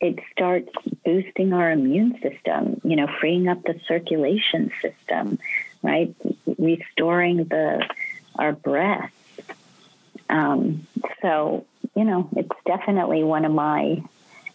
it 0.00 0.18
starts 0.32 0.70
boosting 1.04 1.52
our 1.52 1.70
immune 1.70 2.20
system, 2.20 2.80
you 2.84 2.96
know, 2.96 3.08
freeing 3.20 3.48
up 3.48 3.62
the 3.62 3.80
circulation 3.86 4.70
system, 4.82 5.38
right? 5.82 6.14
Restoring 6.58 7.44
the 7.44 7.88
our 8.38 8.52
breath. 8.52 9.12
Um, 10.28 10.86
so, 11.22 11.64
you 11.94 12.04
know, 12.04 12.28
it's 12.36 12.50
definitely 12.66 13.22
one 13.22 13.44
of 13.44 13.52
my 13.52 14.02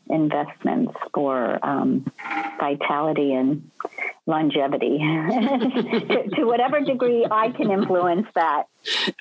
investments 0.09 0.93
for 1.13 1.59
um, 1.65 2.05
vitality 2.59 3.33
and 3.33 3.69
longevity 4.27 4.97
to, 4.99 6.29
to, 6.35 6.43
whatever 6.45 6.81
degree 6.81 7.25
I 7.29 7.49
can 7.51 7.71
influence 7.71 8.27
that. 8.35 8.63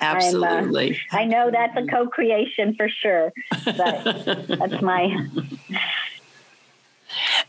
Absolutely. 0.01 1.01
Uh, 1.13 1.17
I 1.17 1.25
know 1.25 1.51
that's 1.51 1.77
a 1.77 1.87
co-creation 1.87 2.75
for 2.75 2.89
sure, 2.89 3.33
but 3.65 4.25
that's 4.49 4.83
my. 4.83 5.27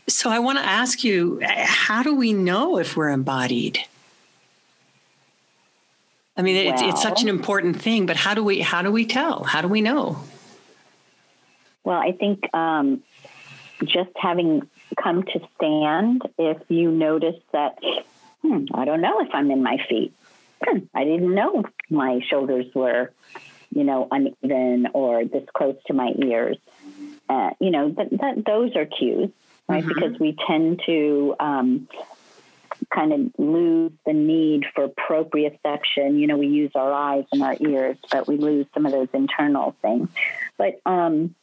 So 0.08 0.30
I 0.30 0.38
want 0.38 0.58
to 0.58 0.64
ask 0.64 1.04
you, 1.04 1.40
how 1.42 2.02
do 2.02 2.14
we 2.14 2.32
know 2.32 2.78
if 2.78 2.96
we're 2.96 3.10
embodied? 3.10 3.78
I 6.36 6.42
mean, 6.42 6.66
well, 6.66 6.74
it's, 6.74 6.82
it's 6.82 7.02
such 7.02 7.22
an 7.22 7.28
important 7.28 7.80
thing, 7.80 8.06
but 8.06 8.16
how 8.16 8.34
do 8.34 8.42
we 8.42 8.60
how 8.60 8.82
do 8.82 8.90
we 8.90 9.04
tell? 9.04 9.44
How 9.44 9.60
do 9.60 9.68
we 9.68 9.82
know? 9.82 10.18
Well, 11.84 11.98
I 11.98 12.12
think 12.12 12.52
um, 12.54 13.02
just 13.84 14.10
having 14.16 14.68
come 14.96 15.22
to 15.22 15.40
stand 15.56 16.22
if 16.38 16.58
you 16.68 16.90
notice 16.90 17.40
that, 17.52 17.78
hmm, 18.42 18.66
I 18.74 18.84
don't 18.84 19.00
know 19.00 19.20
if 19.20 19.28
I'm 19.32 19.50
in 19.50 19.62
my 19.62 19.78
feet. 19.88 20.14
Hmm, 20.64 20.78
I 20.94 21.04
didn't 21.04 21.34
know 21.34 21.64
my 21.90 22.20
shoulders 22.28 22.66
were, 22.74 23.12
you 23.74 23.84
know, 23.84 24.08
uneven 24.10 24.88
or 24.94 25.24
this 25.24 25.44
close 25.54 25.76
to 25.86 25.92
my 25.92 26.12
ears. 26.18 26.56
Uh, 27.28 27.50
you 27.60 27.70
know, 27.70 27.90
that, 27.90 28.10
that, 28.10 28.44
those 28.44 28.76
are 28.76 28.86
cues, 28.86 29.30
right? 29.68 29.82
Mm-hmm. 29.82 29.88
Because 29.88 30.18
we 30.18 30.36
tend 30.46 30.82
to 30.86 31.34
um, 31.40 31.88
kind 32.90 33.12
of 33.12 33.20
lose 33.38 33.92
the 34.04 34.12
need 34.12 34.64
for 34.74 34.88
proprioception. 34.88 36.18
You 36.18 36.26
know, 36.26 36.36
we 36.36 36.48
use 36.48 36.72
our 36.74 36.92
eyes 36.92 37.24
and 37.32 37.42
our 37.42 37.56
ears, 37.60 37.96
but 38.10 38.26
we 38.26 38.36
lose 38.36 38.66
some 38.74 38.86
of 38.86 38.92
those 38.92 39.08
internal 39.12 39.74
things. 39.82 40.08
But 40.58 40.80
um, 40.84 41.34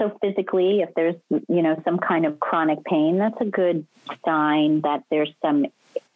so 0.00 0.16
physically, 0.20 0.80
if 0.80 0.92
there's 0.94 1.16
you 1.30 1.62
know 1.62 1.80
some 1.84 1.98
kind 1.98 2.26
of 2.26 2.40
chronic 2.40 2.82
pain, 2.84 3.18
that's 3.18 3.40
a 3.40 3.44
good 3.44 3.86
sign 4.24 4.80
that 4.80 5.04
there's 5.10 5.30
some 5.42 5.66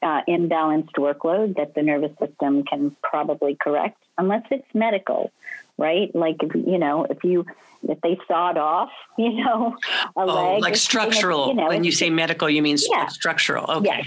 uh, 0.02 0.22
imbalanced 0.26 0.94
workload 0.98 1.56
that 1.56 1.74
the 1.74 1.82
nervous 1.82 2.12
system 2.18 2.64
can 2.64 2.96
probably 3.02 3.54
correct, 3.54 4.02
unless 4.16 4.42
it's 4.50 4.66
medical, 4.74 5.30
right? 5.76 6.14
Like 6.14 6.42
if, 6.42 6.54
you 6.54 6.78
know, 6.78 7.04
if 7.04 7.22
you 7.24 7.46
if 7.82 8.00
they 8.00 8.18
sawed 8.26 8.56
off, 8.56 8.90
you 9.18 9.44
know, 9.44 9.76
a 10.16 10.20
oh, 10.20 10.52
leg, 10.52 10.62
like 10.62 10.76
structural. 10.76 11.48
You 11.48 11.54
know, 11.54 11.68
when 11.68 11.84
you 11.84 11.92
say 11.92 12.10
medical, 12.10 12.48
you 12.48 12.62
mean 12.62 12.78
yeah. 12.90 13.06
structural. 13.08 13.70
Okay. 13.70 14.02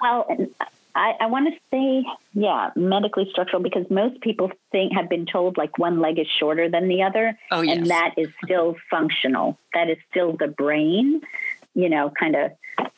Well, 0.00 0.26
I, 0.94 1.14
I 1.20 1.26
want 1.26 1.52
to 1.52 1.60
say, 1.70 2.04
yeah, 2.34 2.70
medically 2.76 3.28
structural 3.30 3.62
because 3.62 3.88
most 3.90 4.20
people 4.20 4.52
think 4.70 4.92
have 4.92 5.08
been 5.08 5.26
told 5.26 5.56
like 5.56 5.76
one 5.78 6.00
leg 6.00 6.18
is 6.18 6.28
shorter 6.28 6.68
than 6.68 6.88
the 6.88 7.02
other, 7.02 7.38
oh, 7.50 7.62
yes. 7.62 7.76
and 7.76 7.86
that 7.88 8.14
is 8.16 8.28
still 8.44 8.76
functional. 8.90 9.58
That 9.74 9.90
is 9.90 9.98
still 10.10 10.36
the 10.36 10.48
brain, 10.48 11.20
you 11.74 11.88
know, 11.88 12.12
kind 12.18 12.36
of 12.36 12.52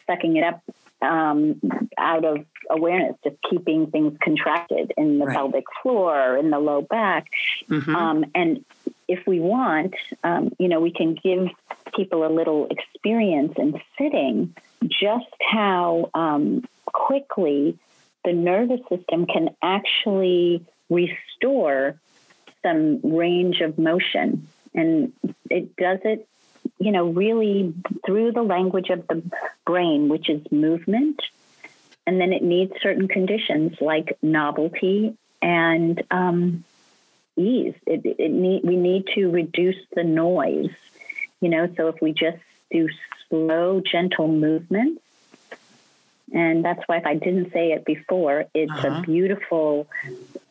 sucking 0.06 0.36
it 0.36 0.44
up 0.44 0.62
um, 1.02 1.60
out 1.98 2.24
of 2.24 2.44
awareness, 2.70 3.16
just 3.24 3.36
keeping 3.48 3.90
things 3.90 4.16
contracted 4.22 4.92
in 4.96 5.18
the 5.18 5.26
right. 5.26 5.36
pelvic 5.36 5.64
floor, 5.82 6.36
in 6.36 6.50
the 6.50 6.58
low 6.58 6.82
back. 6.82 7.28
Mm-hmm. 7.70 7.94
Um, 7.94 8.24
and 8.34 8.64
if 9.08 9.26
we 9.26 9.40
want, 9.40 9.94
um, 10.24 10.50
you 10.58 10.68
know, 10.68 10.80
we 10.80 10.90
can 10.90 11.14
give 11.14 11.48
people 11.94 12.26
a 12.26 12.32
little 12.32 12.68
experience 12.70 13.54
in 13.56 13.80
sitting 13.96 14.54
just 14.88 15.26
how 15.40 16.10
um, 16.14 16.64
quickly 16.86 17.78
the 18.26 18.34
nervous 18.34 18.80
system 18.90 19.24
can 19.24 19.56
actually 19.62 20.62
restore 20.90 21.98
some 22.62 23.00
range 23.02 23.62
of 23.62 23.78
motion. 23.78 24.48
And 24.74 25.14
it 25.48 25.74
does 25.76 26.00
it 26.04 26.28
you 26.78 26.92
know, 26.92 27.06
really 27.06 27.74
through 28.04 28.32
the 28.32 28.42
language 28.42 28.90
of 28.90 29.06
the 29.08 29.22
brain, 29.64 30.08
which 30.08 30.28
is 30.28 30.40
movement. 30.50 31.20
And 32.06 32.20
then 32.20 32.32
it 32.32 32.42
needs 32.42 32.72
certain 32.82 33.08
conditions 33.08 33.76
like 33.80 34.18
novelty 34.22 35.16
and 35.42 36.02
um, 36.10 36.64
ease. 37.36 37.74
It, 37.86 38.02
it 38.04 38.30
need, 38.30 38.62
we 38.62 38.76
need 38.76 39.06
to 39.14 39.30
reduce 39.30 39.82
the 39.94 40.04
noise, 40.04 40.70
you 41.40 41.48
know, 41.48 41.68
so 41.76 41.88
if 41.88 42.00
we 42.00 42.12
just 42.12 42.38
do 42.70 42.88
slow, 43.28 43.80
gentle 43.80 44.28
movements, 44.28 45.02
and 46.32 46.64
that's 46.64 46.82
why 46.86 46.98
if 46.98 47.06
I 47.06 47.14
didn't 47.14 47.52
say 47.52 47.72
it 47.72 47.84
before, 47.84 48.46
it's 48.54 48.72
uh-huh. 48.72 48.88
a 48.98 49.02
beautiful 49.02 49.88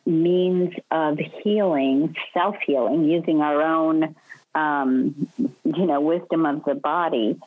means 0.04 0.74
of 0.90 1.18
healing, 1.18 2.16
self 2.32 2.56
healing, 2.64 3.04
using 3.04 3.40
our 3.40 3.62
own 3.62 4.14
um, 4.54 5.28
you 5.36 5.86
know, 5.86 6.00
wisdom 6.00 6.46
of 6.46 6.64
the 6.64 6.74
body 6.74 7.38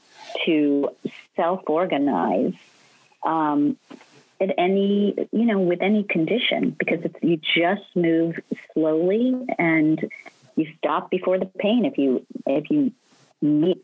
to 0.46 0.89
self 1.36 1.62
organize 1.68 2.54
um, 3.24 3.78
at 4.39 4.54
any, 4.58 5.15
you 5.32 5.46
know, 5.46 5.60
with 5.60 5.82
any 5.82 6.04
condition 6.04 6.70
because 6.78 7.04
if 7.04 7.12
you 7.22 7.38
just 7.38 7.96
move 7.96 8.39
slowly 8.74 9.36
and 9.58 10.10
you 10.60 10.68
stop 10.78 11.10
before 11.10 11.39
the 11.39 11.46
pain. 11.46 11.86
If 11.86 11.98
you 11.98 12.26
if 12.46 12.70
you 12.70 12.92
meet 13.42 13.84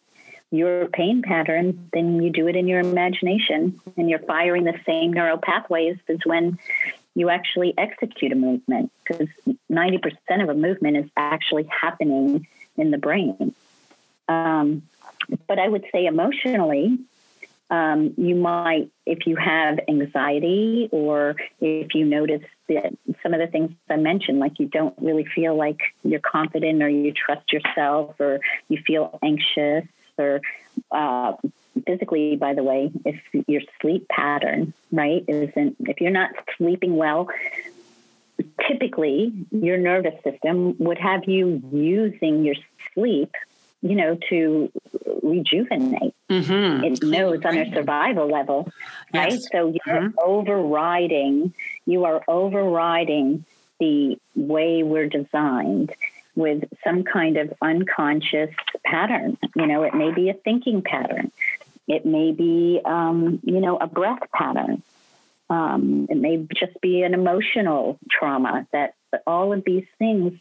your 0.55 0.87
pain 0.87 1.21
pattern, 1.21 1.89
then 1.93 2.21
you 2.21 2.29
do 2.29 2.47
it 2.47 2.55
in 2.55 2.67
your 2.67 2.79
imagination 2.79 3.79
and 3.97 4.09
you're 4.09 4.19
firing 4.19 4.63
the 4.63 4.79
same 4.85 5.13
neural 5.13 5.37
pathways 5.37 5.97
as 6.07 6.19
when 6.25 6.57
you 7.15 7.29
actually 7.29 7.73
execute 7.77 8.31
a 8.31 8.35
movement 8.35 8.91
because 9.07 9.27
90% 9.71 10.43
of 10.43 10.49
a 10.49 10.53
movement 10.53 10.97
is 10.97 11.09
actually 11.15 11.63
happening 11.63 12.47
in 12.77 12.91
the 12.91 12.97
brain. 12.97 13.55
Um, 14.27 14.83
but 15.47 15.59
I 15.59 15.67
would 15.67 15.85
say 15.91 16.05
emotionally, 16.05 16.97
um, 17.69 18.13
you 18.17 18.35
might, 18.35 18.91
if 19.05 19.25
you 19.25 19.35
have 19.37 19.79
anxiety 19.87 20.89
or 20.91 21.35
if 21.61 21.95
you 21.95 22.05
notice 22.05 22.43
that 22.67 22.95
some 23.23 23.33
of 23.33 23.39
the 23.39 23.47
things 23.47 23.71
I 23.89 23.95
mentioned, 23.95 24.39
like 24.39 24.59
you 24.59 24.67
don't 24.67 24.93
really 24.99 25.25
feel 25.25 25.55
like 25.55 25.79
you're 26.03 26.19
confident 26.19 26.83
or 26.83 26.89
you 26.89 27.11
trust 27.11 27.51
yourself 27.51 28.15
or 28.19 28.39
you 28.69 28.79
feel 28.85 29.17
anxious 29.23 29.85
or 30.17 30.41
uh, 30.91 31.33
physically, 31.85 32.35
by 32.35 32.53
the 32.53 32.63
way, 32.63 32.91
if 33.05 33.19
your 33.47 33.61
sleep 33.81 34.07
pattern, 34.07 34.73
right, 34.91 35.23
isn't, 35.27 35.75
if 35.81 36.01
you're 36.01 36.11
not 36.11 36.31
sleeping 36.57 36.95
well, 36.95 37.27
typically 38.67 39.33
your 39.51 39.77
nervous 39.77 40.15
system 40.23 40.75
would 40.79 40.97
have 40.97 41.25
you 41.25 41.61
using 41.71 42.43
your 42.43 42.55
sleep 42.93 43.33
you 43.81 43.95
know 43.95 44.17
to 44.29 44.71
rejuvenate 45.21 46.13
mm-hmm. 46.29 46.83
it 46.83 47.03
knows 47.03 47.39
on 47.45 47.57
a 47.57 47.71
survival 47.73 48.27
level 48.27 48.69
yes. 49.13 49.31
right 49.31 49.41
so 49.51 49.67
you're 49.67 50.01
mm-hmm. 50.01 50.19
overriding 50.19 51.53
you 51.85 52.05
are 52.05 52.23
overriding 52.27 53.45
the 53.79 54.17
way 54.35 54.83
we're 54.83 55.07
designed 55.07 55.93
with 56.35 56.63
some 56.83 57.03
kind 57.03 57.37
of 57.37 57.53
unconscious 57.61 58.53
pattern. 58.83 59.37
You 59.55 59.67
know 59.67 59.83
it 59.83 59.93
may 59.93 60.11
be 60.11 60.29
a 60.29 60.33
thinking 60.33 60.81
pattern. 60.81 61.31
It 61.87 62.05
may 62.05 62.31
be 62.31 62.81
um, 62.83 63.39
you 63.43 63.59
know 63.61 63.77
a 63.77 63.87
breath 63.87 64.29
pattern. 64.33 64.83
Um, 65.49 66.07
it 66.09 66.17
may 66.17 66.37
just 66.57 66.79
be 66.81 67.03
an 67.03 67.13
emotional 67.13 67.99
trauma 68.09 68.67
that 68.71 68.95
all 69.27 69.53
of 69.53 69.63
these 69.63 69.85
things, 69.99 70.33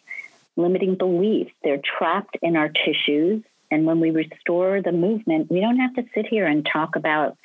limiting 0.57 0.95
beliefs, 0.95 1.53
they're 1.63 1.81
trapped 1.99 2.37
in 2.43 2.57
our 2.57 2.69
tissues. 2.69 3.43
And 3.71 3.87
when 3.87 4.01
we 4.01 4.11
restore 4.11 4.81
the 4.81 4.93
movement, 4.93 5.51
we 5.51 5.61
don't 5.61 5.79
have 5.79 5.95
to 5.95 6.05
sit 6.15 6.27
here 6.27 6.47
and 6.47 6.65
talk 6.65 6.97
about 6.97 7.37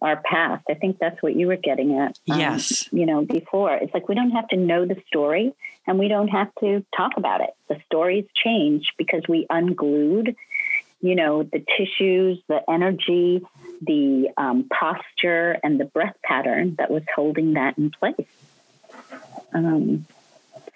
our 0.00 0.16
past. 0.16 0.64
I 0.68 0.74
think 0.74 0.98
that's 0.98 1.22
what 1.22 1.34
you 1.34 1.46
were 1.46 1.56
getting 1.56 1.98
at. 1.98 2.18
Um, 2.30 2.38
yes. 2.38 2.88
You 2.92 3.06
know, 3.06 3.22
before 3.22 3.74
it's 3.74 3.94
like 3.94 4.08
we 4.08 4.14
don't 4.14 4.32
have 4.32 4.48
to 4.48 4.56
know 4.56 4.86
the 4.86 4.96
story 5.06 5.52
and 5.86 5.98
we 5.98 6.08
don't 6.08 6.28
have 6.28 6.48
to 6.60 6.84
talk 6.96 7.12
about 7.16 7.40
it. 7.40 7.50
The 7.68 7.78
stories 7.86 8.26
change 8.34 8.92
because 8.98 9.22
we 9.28 9.46
unglued, 9.48 10.36
you 11.00 11.14
know, 11.14 11.42
the 11.42 11.64
tissues, 11.76 12.42
the 12.48 12.62
energy, 12.68 13.42
the 13.80 14.30
um, 14.36 14.68
posture 14.68 15.58
and 15.62 15.80
the 15.80 15.84
breath 15.84 16.16
pattern 16.22 16.76
that 16.78 16.90
was 16.90 17.02
holding 17.14 17.54
that 17.54 17.78
in 17.78 17.90
place. 17.90 18.26
Um, 19.52 20.06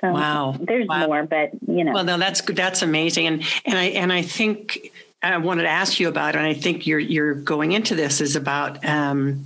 so 0.01 0.13
wow, 0.13 0.57
there's 0.59 0.89
wow. 0.89 1.07
more, 1.07 1.27
but 1.27 1.51
you 1.67 1.85
know. 1.85 1.93
Well, 1.93 2.05
no, 2.05 2.17
that's 2.17 2.41
that's 2.41 2.81
amazing, 2.81 3.27
and 3.27 3.45
and 3.67 3.77
I 3.77 3.85
and 3.85 4.11
I 4.11 4.23
think 4.23 4.93
I 5.23 5.37
wanted 5.37 5.63
to 5.63 5.69
ask 5.69 6.01
you 6.01 6.09
about, 6.09 6.35
and 6.35 6.47
I 6.47 6.55
think 6.55 6.87
you're 6.87 6.99
you're 6.99 7.35
going 7.35 7.73
into 7.73 7.95
this 7.95 8.21
is 8.21 8.37
about. 8.37 8.85
Um, 8.85 9.45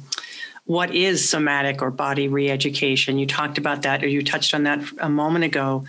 what 0.66 0.94
is 0.94 1.28
somatic 1.28 1.82
or 1.82 1.90
body 1.90 2.26
reeducation? 2.26 3.20
You 3.20 3.26
talked 3.26 3.58
about 3.58 3.82
that, 3.82 4.02
or 4.02 4.08
you 4.08 4.22
touched 4.22 4.54
on 4.54 4.62
that 4.62 4.82
a 4.98 5.10
moment 5.10 5.44
ago. 5.44 5.84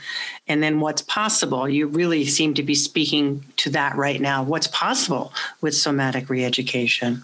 And 0.50 0.62
then 0.62 0.82
what's 0.82 1.02
possible? 1.02 1.69
You 1.69 1.88
really 1.88 2.26
seem 2.26 2.56
to 2.56 2.63
be 2.63 2.76
speaking 2.76 3.45
to 3.58 3.69
that 3.69 3.95
right 3.95 4.19
now. 4.19 4.43
What's 4.43 4.67
possible 4.67 5.32
with 5.62 5.76
somatic 5.76 6.26
reeducation? 6.26 7.21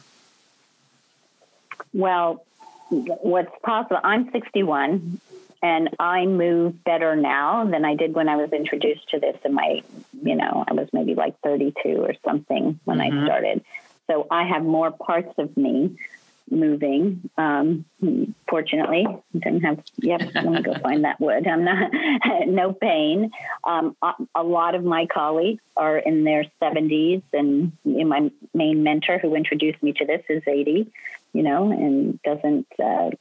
Well, 1.93 2.45
what's 2.89 3.51
possible, 3.63 3.99
I'm 4.01 4.31
61 4.31 5.19
and 5.61 5.89
I 5.99 6.25
move 6.25 6.83
better 6.83 7.15
now 7.15 7.65
than 7.65 7.85
I 7.85 7.95
did 7.95 8.13
when 8.13 8.29
I 8.29 8.35
was 8.35 8.51
introduced 8.51 9.09
to 9.09 9.19
this 9.19 9.37
in 9.45 9.53
my, 9.53 9.83
you 10.23 10.35
know, 10.35 10.65
I 10.67 10.73
was 10.73 10.89
maybe 10.91 11.13
like 11.13 11.39
32 11.41 11.97
or 11.97 12.13
something 12.25 12.79
when 12.83 12.97
mm-hmm. 12.97 13.19
I 13.19 13.25
started. 13.25 13.63
So 14.07 14.27
I 14.29 14.43
have 14.45 14.63
more 14.63 14.91
parts 14.91 15.33
of 15.37 15.55
me 15.55 15.97
moving. 16.49 17.29
Um, 17.37 17.85
fortunately, 18.49 19.07
didn't 19.33 19.61
have. 19.61 19.81
Yep, 19.97 20.33
let 20.35 20.45
me 20.45 20.61
go 20.61 20.73
find 20.79 21.05
that 21.05 21.19
wood. 21.19 21.47
I'm 21.47 21.63
not 21.63 21.91
no 22.47 22.73
pain. 22.73 23.31
Um, 23.63 23.95
a, 24.01 24.13
a, 24.35 24.43
lot 24.43 24.75
of 24.75 24.83
my 24.83 25.05
colleagues 25.05 25.63
are 25.77 25.97
in 25.97 26.25
their 26.25 26.45
70s, 26.61 27.23
and 27.31 27.71
my 27.85 28.31
main 28.53 28.83
mentor, 28.83 29.17
who 29.17 29.35
introduced 29.35 29.81
me 29.81 29.93
to 29.93 30.05
this, 30.05 30.23
is 30.27 30.43
80 30.45 30.91
you 31.33 31.43
know, 31.43 31.71
and 31.71 32.21
doesn't. 32.23 32.67
Uh, 32.81 33.11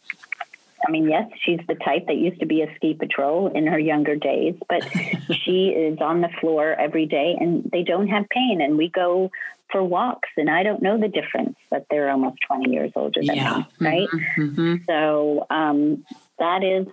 I 0.86 0.90
mean, 0.90 1.08
yes, 1.08 1.30
she's 1.44 1.60
the 1.68 1.74
type 1.74 2.06
that 2.06 2.16
used 2.16 2.40
to 2.40 2.46
be 2.46 2.62
a 2.62 2.74
ski 2.76 2.94
patrol 2.94 3.48
in 3.48 3.66
her 3.66 3.78
younger 3.78 4.16
days, 4.16 4.54
but 4.68 4.82
she 5.44 5.68
is 5.68 5.98
on 6.00 6.20
the 6.20 6.30
floor 6.40 6.72
every 6.72 7.06
day 7.06 7.36
and 7.38 7.68
they 7.72 7.82
don't 7.82 8.08
have 8.08 8.28
pain. 8.28 8.60
And 8.60 8.76
we 8.76 8.88
go 8.88 9.30
for 9.70 9.84
walks, 9.84 10.28
and 10.36 10.50
I 10.50 10.62
don't 10.62 10.82
know 10.82 10.98
the 10.98 11.08
difference 11.08 11.56
that 11.70 11.86
they're 11.90 12.10
almost 12.10 12.38
20 12.46 12.70
years 12.70 12.92
older 12.96 13.20
than 13.24 13.36
yeah. 13.36 13.56
me, 13.58 13.66
right? 13.78 14.08
Mm-hmm. 14.08 14.42
mm-hmm. 14.42 14.84
So 14.88 15.46
um, 15.48 16.04
that 16.38 16.64
is 16.64 16.86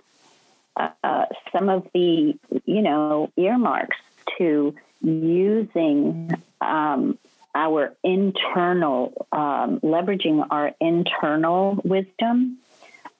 uh, 0.76 0.90
uh, 1.02 1.24
some 1.52 1.68
of 1.68 1.88
the, 1.92 2.38
you 2.64 2.82
know, 2.82 3.32
earmarks 3.36 3.96
to 4.38 4.74
using 5.00 6.30
um, 6.60 7.18
our 7.54 7.96
internal, 8.04 9.26
um, 9.32 9.80
leveraging 9.80 10.46
our 10.50 10.72
internal 10.80 11.80
wisdom 11.84 12.58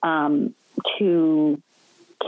um, 0.03 0.55
to 0.99 1.61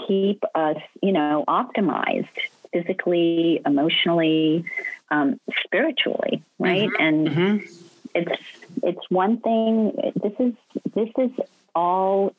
keep 0.07 0.43
us, 0.55 0.79
you 1.03 1.13
know, 1.13 1.45
optimized 1.49 2.29
physically, 2.73 3.61
emotionally, 3.67 4.65
um, 5.11 5.41
spiritually, 5.65 6.43
right? 6.59 6.89
Mm-hmm. 6.89 7.03
And 7.03 7.29
mm-hmm. 7.29 7.67
it's 8.15 8.43
it's 8.83 9.11
one 9.11 9.39
thing. 9.39 10.13
This 10.15 10.33
is 10.39 10.55
this 10.95 11.11
is 11.19 11.31
all 11.75 12.35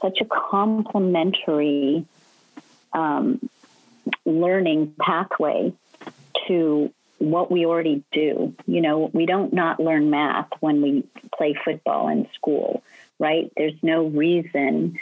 such 0.00 0.20
a 0.20 0.24
complementary 0.24 2.04
um, 2.92 3.48
learning 4.24 4.94
pathway 5.00 5.72
to 6.48 6.92
what 7.18 7.50
we 7.50 7.66
already 7.66 8.02
do. 8.10 8.54
You 8.66 8.80
know, 8.80 9.10
we 9.12 9.26
don't 9.26 9.52
not 9.52 9.78
learn 9.78 10.10
math 10.10 10.48
when 10.60 10.82
we 10.82 11.04
play 11.36 11.54
football 11.64 12.08
in 12.08 12.28
school, 12.34 12.82
right? 13.18 13.50
There's 13.56 13.80
no 13.82 14.06
reason 14.06 14.98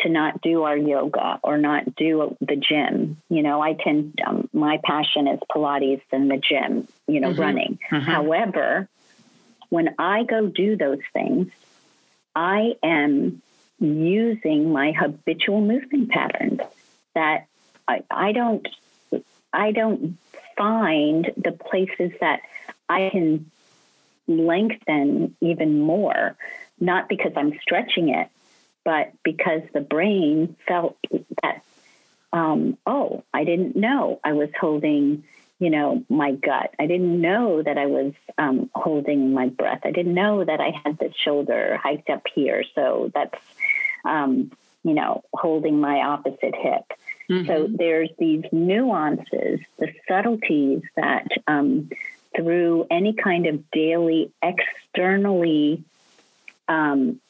to 0.00 0.08
not 0.08 0.40
do 0.40 0.62
our 0.62 0.76
yoga 0.76 1.40
or 1.42 1.58
not 1.58 1.94
do 1.96 2.36
the 2.40 2.56
gym. 2.56 3.20
You 3.28 3.42
know, 3.42 3.60
I 3.60 3.74
tend, 3.74 4.20
um, 4.26 4.48
my 4.52 4.78
passion 4.84 5.26
is 5.28 5.40
Pilates 5.50 6.02
and 6.12 6.30
the 6.30 6.36
gym, 6.36 6.88
you 7.06 7.20
know, 7.20 7.30
mm-hmm. 7.30 7.40
running. 7.40 7.78
Mm-hmm. 7.90 8.04
However, 8.04 8.88
when 9.68 9.94
I 9.98 10.24
go 10.24 10.46
do 10.46 10.76
those 10.76 11.00
things, 11.12 11.50
I 12.34 12.74
am 12.82 13.42
using 13.78 14.72
my 14.72 14.92
habitual 14.92 15.60
movement 15.60 16.10
patterns 16.10 16.60
that 17.14 17.46
I, 17.88 18.02
I 18.10 18.32
don't 18.32 18.66
I 19.52 19.72
don't 19.72 20.18
find 20.56 21.30
the 21.36 21.52
places 21.52 22.12
that 22.20 22.40
I 22.88 23.08
can 23.10 23.50
lengthen 24.28 25.36
even 25.40 25.80
more, 25.80 26.36
not 26.78 27.08
because 27.08 27.32
I'm 27.36 27.58
stretching 27.60 28.10
it, 28.10 28.28
but 28.86 29.12
because 29.24 29.62
the 29.74 29.80
brain 29.80 30.54
felt 30.68 30.96
that, 31.42 31.62
um, 32.32 32.78
oh, 32.86 33.24
I 33.34 33.42
didn't 33.42 33.74
know 33.74 34.20
I 34.22 34.32
was 34.32 34.48
holding, 34.58 35.24
you 35.58 35.70
know, 35.70 36.04
my 36.08 36.30
gut. 36.30 36.72
I 36.78 36.86
didn't 36.86 37.20
know 37.20 37.60
that 37.60 37.78
I 37.78 37.86
was 37.86 38.12
um, 38.38 38.70
holding 38.76 39.34
my 39.34 39.48
breath. 39.48 39.80
I 39.82 39.90
didn't 39.90 40.14
know 40.14 40.44
that 40.44 40.60
I 40.60 40.70
had 40.84 41.00
the 41.00 41.12
shoulder 41.24 41.76
hiked 41.82 42.10
up 42.10 42.22
here. 42.32 42.62
So 42.76 43.10
that's, 43.12 43.34
um, 44.04 44.52
you 44.84 44.94
know, 44.94 45.24
holding 45.34 45.80
my 45.80 46.02
opposite 46.02 46.54
hip. 46.54 46.84
Mm-hmm. 47.28 47.46
So 47.48 47.66
there's 47.68 48.10
these 48.20 48.44
nuances, 48.52 49.58
the 49.80 49.92
subtleties 50.06 50.82
that 50.94 51.26
um, 51.48 51.90
through 52.36 52.86
any 52.88 53.14
kind 53.14 53.46
of 53.46 53.68
daily 53.72 54.30
externally, 54.40 55.82
um, 56.68 57.20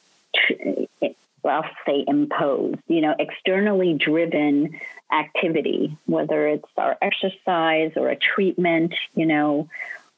I'll 1.45 1.69
say 1.85 2.03
imposed, 2.07 2.79
you 2.87 3.01
know, 3.01 3.15
externally 3.17 3.93
driven 3.93 4.79
activity, 5.11 5.97
whether 6.05 6.47
it's 6.47 6.67
our 6.77 6.97
exercise 7.01 7.93
or 7.95 8.09
a 8.09 8.15
treatment, 8.15 8.93
you 9.15 9.25
know, 9.25 9.69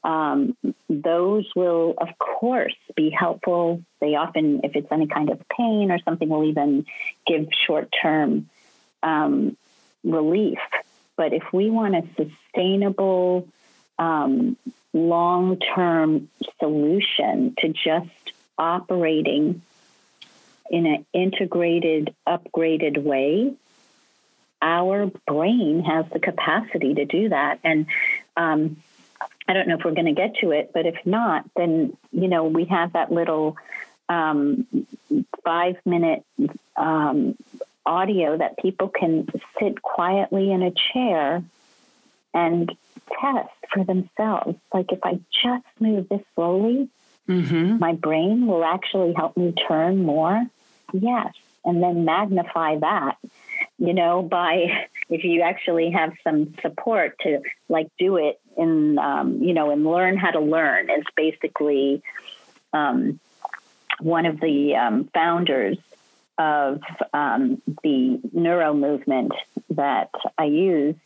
um, 0.02 0.56
those 0.88 1.46
will, 1.54 1.94
of 1.98 2.18
course, 2.18 2.74
be 2.96 3.10
helpful. 3.10 3.82
They 4.00 4.14
often, 4.14 4.62
if 4.64 4.74
it's 4.74 4.90
any 4.90 5.06
kind 5.06 5.30
of 5.30 5.40
pain 5.48 5.90
or 5.90 5.98
something, 6.00 6.28
will 6.28 6.44
even 6.44 6.86
give 7.26 7.48
short 7.66 7.94
term 8.02 8.48
um, 9.02 9.56
relief. 10.02 10.58
But 11.16 11.34
if 11.34 11.52
we 11.52 11.70
want 11.70 11.94
a 11.94 12.04
sustainable, 12.16 13.46
um, 13.98 14.56
long 14.92 15.58
term 15.58 16.28
solution 16.58 17.54
to 17.58 17.68
just 17.68 18.32
operating 18.58 19.62
in 20.70 20.86
an 20.86 21.06
integrated, 21.12 22.14
upgraded 22.26 23.02
way, 23.02 23.52
our 24.62 25.10
brain 25.26 25.82
has 25.84 26.06
the 26.12 26.20
capacity 26.20 26.94
to 26.94 27.04
do 27.04 27.28
that. 27.30 27.58
And 27.64 27.86
um, 28.36 28.76
I 29.48 29.52
don't 29.52 29.68
know 29.68 29.76
if 29.76 29.84
we're 29.84 29.94
going 29.94 30.06
to 30.06 30.12
get 30.12 30.36
to 30.36 30.52
it, 30.52 30.70
but 30.72 30.86
if 30.86 30.94
not, 31.04 31.44
then, 31.56 31.96
you 32.12 32.28
know, 32.28 32.44
we 32.44 32.66
have 32.66 32.92
that 32.92 33.10
little 33.10 33.56
um, 34.08 34.66
five 35.44 35.76
minute 35.84 36.24
um, 36.76 37.36
audio 37.84 38.36
that 38.36 38.58
people 38.58 38.88
can 38.88 39.26
sit 39.58 39.82
quietly 39.82 40.52
in 40.52 40.62
a 40.62 40.72
chair 40.92 41.42
and 42.32 42.70
test 43.20 43.50
for 43.72 43.84
themselves. 43.84 44.58
Like 44.72 44.92
if 44.92 45.00
I 45.02 45.20
just 45.42 45.64
move 45.80 46.08
this 46.08 46.22
slowly, 46.34 46.88
mm-hmm. 47.28 47.78
my 47.78 47.94
brain 47.94 48.46
will 48.46 48.64
actually 48.64 49.14
help 49.14 49.36
me 49.36 49.54
turn 49.68 50.04
more. 50.04 50.44
Yes. 50.92 51.34
And 51.64 51.82
then 51.82 52.04
magnify 52.04 52.78
that, 52.78 53.16
you 53.78 53.92
know, 53.92 54.22
by 54.22 54.86
if 55.10 55.24
you 55.24 55.42
actually 55.42 55.90
have 55.90 56.12
some 56.24 56.54
support 56.62 57.18
to 57.20 57.40
like 57.68 57.88
do 57.98 58.16
it 58.16 58.40
in, 58.56 58.98
um, 58.98 59.42
you 59.42 59.52
know, 59.52 59.70
and 59.70 59.84
learn 59.84 60.16
how 60.16 60.30
to 60.30 60.40
learn 60.40 60.88
It's 60.88 61.06
basically 61.16 62.02
um, 62.72 63.20
one 63.98 64.26
of 64.26 64.40
the 64.40 64.76
um, 64.76 65.10
founders 65.12 65.76
of 66.38 66.80
um, 67.12 67.60
the 67.82 68.20
neuro 68.32 68.72
movement 68.72 69.32
that 69.70 70.10
I 70.38 70.44
use 70.44 70.96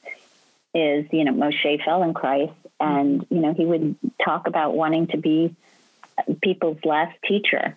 is, 0.74 1.06
you 1.12 1.24
know, 1.24 1.32
Moshe 1.32 1.82
Feldenkrais. 1.82 2.52
And, 2.78 3.26
you 3.30 3.38
know, 3.40 3.54
he 3.54 3.64
would 3.64 3.96
talk 4.24 4.46
about 4.46 4.74
wanting 4.74 5.08
to 5.08 5.16
be 5.16 5.54
people's 6.42 6.78
last 6.84 7.16
teacher. 7.26 7.76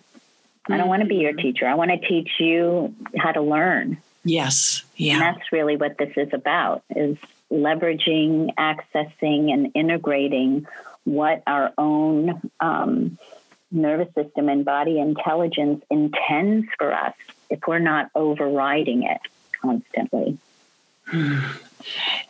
I 0.68 0.76
don't 0.76 0.88
want 0.88 1.02
to 1.02 1.08
be 1.08 1.16
your 1.16 1.32
mm-hmm. 1.32 1.40
teacher. 1.40 1.66
I 1.66 1.74
want 1.74 1.90
to 1.90 1.98
teach 1.98 2.30
you 2.38 2.94
how 3.16 3.32
to 3.32 3.40
learn. 3.40 3.98
Yes. 4.24 4.82
Yeah. 4.96 5.14
And 5.14 5.22
that's 5.22 5.52
really 5.52 5.76
what 5.76 5.96
this 5.98 6.12
is 6.16 6.32
about 6.32 6.82
is 6.94 7.16
leveraging, 7.50 8.54
accessing, 8.56 9.52
and 9.52 9.72
integrating 9.74 10.66
what 11.04 11.42
our 11.46 11.72
own 11.78 12.50
um, 12.60 13.18
nervous 13.70 14.12
system 14.14 14.48
and 14.48 14.64
body 14.64 14.98
intelligence 14.98 15.82
intends 15.90 16.68
for 16.76 16.92
us 16.92 17.14
if 17.48 17.60
we're 17.66 17.78
not 17.78 18.10
overriding 18.14 19.04
it 19.04 19.20
constantly. 19.60 20.38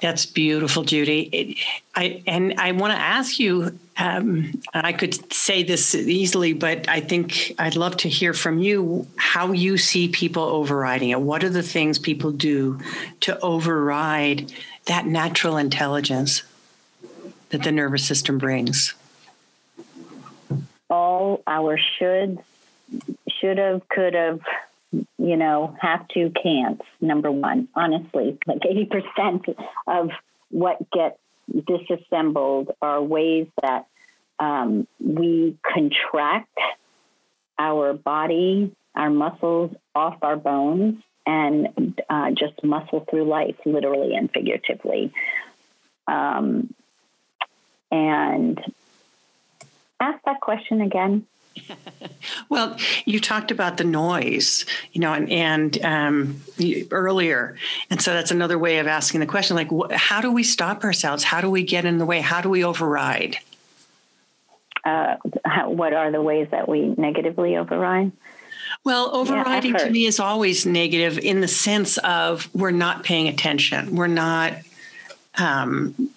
That's 0.00 0.26
beautiful, 0.26 0.84
Judy. 0.84 1.20
It, 1.32 1.58
I 1.94 2.22
and 2.26 2.54
I 2.58 2.72
want 2.72 2.92
to 2.92 2.98
ask 2.98 3.38
you. 3.38 3.78
Um, 4.00 4.62
I 4.72 4.92
could 4.92 5.32
say 5.32 5.64
this 5.64 5.92
easily, 5.94 6.52
but 6.52 6.88
I 6.88 7.00
think 7.00 7.52
I'd 7.58 7.74
love 7.74 7.96
to 7.98 8.08
hear 8.08 8.32
from 8.32 8.60
you 8.60 9.08
how 9.16 9.50
you 9.50 9.76
see 9.76 10.06
people 10.08 10.44
overriding 10.44 11.10
it. 11.10 11.20
What 11.20 11.42
are 11.42 11.50
the 11.50 11.64
things 11.64 11.98
people 11.98 12.30
do 12.30 12.78
to 13.22 13.36
override 13.40 14.52
that 14.86 15.06
natural 15.06 15.56
intelligence 15.56 16.42
that 17.50 17.64
the 17.64 17.72
nervous 17.72 18.04
system 18.04 18.38
brings? 18.38 18.94
All 20.88 21.42
our 21.46 21.76
shoulds, 21.76 22.42
should 23.40 23.58
have, 23.58 23.88
could 23.88 24.14
have, 24.14 24.40
you 24.92 25.36
know, 25.36 25.76
have 25.80 26.06
to, 26.08 26.30
can't, 26.30 26.80
number 27.00 27.30
one. 27.30 27.68
Honestly, 27.74 28.38
like 28.46 28.60
80% 28.60 29.54
of 29.86 30.10
what 30.50 30.90
gets 30.90 31.18
disassembled 31.66 32.70
are 32.80 33.02
ways 33.02 33.48
that 33.62 33.86
um, 34.38 34.86
we 35.00 35.56
contract 35.62 36.56
our 37.58 37.92
body, 37.92 38.74
our 38.94 39.10
muscles 39.10 39.74
off 39.94 40.18
our 40.22 40.36
bones, 40.36 41.02
and 41.26 42.00
uh, 42.08 42.30
just 42.30 42.62
muscle 42.64 43.04
through 43.10 43.24
life, 43.24 43.56
literally 43.66 44.14
and 44.14 44.30
figuratively. 44.30 45.12
Um, 46.06 46.72
and 47.90 48.58
ask 50.00 50.22
that 50.24 50.40
question 50.40 50.80
again. 50.80 51.26
well, 52.48 52.76
you 53.04 53.20
talked 53.20 53.50
about 53.50 53.76
the 53.76 53.84
noise, 53.84 54.64
you 54.92 55.00
know, 55.00 55.12
and, 55.12 55.30
and 55.30 55.84
um, 55.84 56.42
earlier, 56.90 57.56
and 57.90 58.00
so 58.00 58.12
that's 58.12 58.30
another 58.30 58.58
way 58.58 58.78
of 58.78 58.86
asking 58.86 59.20
the 59.20 59.26
question: 59.26 59.56
like, 59.56 59.70
wh- 59.70 59.92
how 59.92 60.20
do 60.20 60.32
we 60.32 60.42
stop 60.42 60.84
ourselves? 60.84 61.24
How 61.24 61.40
do 61.40 61.50
we 61.50 61.62
get 61.62 61.84
in 61.84 61.98
the 61.98 62.06
way? 62.06 62.20
How 62.20 62.40
do 62.40 62.48
we 62.48 62.64
override? 62.64 63.36
Uh, 64.84 65.16
how, 65.44 65.70
what 65.70 65.92
are 65.92 66.10
the 66.10 66.22
ways 66.22 66.48
that 66.50 66.68
we 66.68 66.94
negatively 66.96 67.56
override? 67.56 68.12
Well, 68.84 69.14
overriding 69.14 69.72
yeah, 69.72 69.84
to 69.84 69.90
me 69.90 70.06
is 70.06 70.20
always 70.20 70.64
negative 70.64 71.18
in 71.18 71.40
the 71.40 71.48
sense 71.48 71.98
of 71.98 72.48
we're 72.54 72.70
not 72.70 73.02
paying 73.02 73.28
attention. 73.28 73.96
We're 73.96 74.06
not 74.06 74.54
um, 75.36 76.10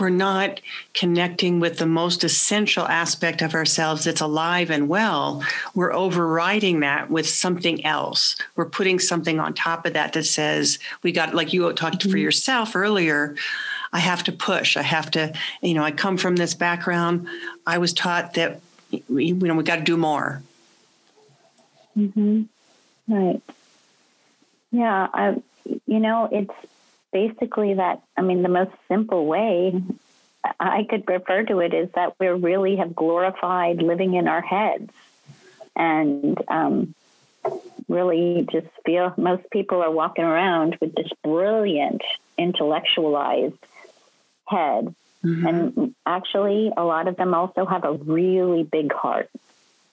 we're 0.00 0.10
not 0.10 0.60
connecting 0.94 1.60
with 1.60 1.78
the 1.78 1.86
most 1.86 2.24
essential 2.24 2.86
aspect 2.86 3.42
of 3.42 3.54
ourselves 3.54 4.04
that's 4.04 4.20
alive 4.20 4.70
and 4.70 4.88
well, 4.88 5.42
we're 5.74 5.92
overriding 5.92 6.80
that 6.80 7.10
with 7.10 7.28
something 7.28 7.84
else. 7.84 8.36
We're 8.56 8.68
putting 8.68 8.98
something 8.98 9.40
on 9.40 9.54
top 9.54 9.86
of 9.86 9.92
that 9.94 10.12
that 10.12 10.24
says, 10.24 10.78
we 11.02 11.12
got, 11.12 11.34
like 11.34 11.52
you 11.52 11.72
talked 11.72 11.98
mm-hmm. 11.98 12.10
for 12.10 12.18
yourself 12.18 12.76
earlier, 12.76 13.34
I 13.92 13.98
have 13.98 14.24
to 14.24 14.32
push. 14.32 14.76
I 14.76 14.82
have 14.82 15.10
to, 15.12 15.32
you 15.60 15.74
know, 15.74 15.84
I 15.84 15.90
come 15.90 16.16
from 16.16 16.36
this 16.36 16.54
background. 16.54 17.28
I 17.66 17.78
was 17.78 17.92
taught 17.92 18.34
that, 18.34 18.60
you 18.90 19.34
know, 19.34 19.54
we 19.54 19.62
got 19.62 19.76
to 19.76 19.82
do 19.82 19.96
more. 19.96 20.42
Mm-hmm. 21.96 22.42
Right. 23.08 23.42
Yeah. 24.70 25.08
I, 25.12 25.42
you 25.86 26.00
know, 26.00 26.28
it's, 26.32 26.54
basically 27.12 27.74
that 27.74 28.02
i 28.16 28.22
mean 28.22 28.42
the 28.42 28.48
most 28.48 28.72
simple 28.88 29.26
way 29.26 29.82
I 30.58 30.84
could 30.88 31.08
refer 31.08 31.44
to 31.44 31.60
it 31.60 31.72
is 31.72 31.88
that 31.94 32.14
we 32.18 32.26
really 32.26 32.76
have 32.76 32.94
glorified 32.94 33.80
living 33.82 34.14
in 34.14 34.26
our 34.26 34.40
heads 34.40 34.90
and 35.76 36.36
um, 36.48 36.94
really 37.88 38.46
just 38.50 38.66
feel 38.84 39.14
most 39.16 39.48
people 39.50 39.82
are 39.82 39.90
walking 39.90 40.24
around 40.24 40.78
with 40.80 40.94
this 40.94 41.10
brilliant 41.22 42.02
intellectualized 42.36 43.54
head. 44.46 44.94
Mm-hmm. 45.24 45.46
And 45.46 45.94
actually, 46.04 46.72
a 46.76 46.84
lot 46.84 47.06
of 47.06 47.16
them 47.16 47.34
also 47.34 47.64
have 47.64 47.84
a 47.84 47.92
really 47.92 48.64
big 48.64 48.92
heart. 48.92 49.30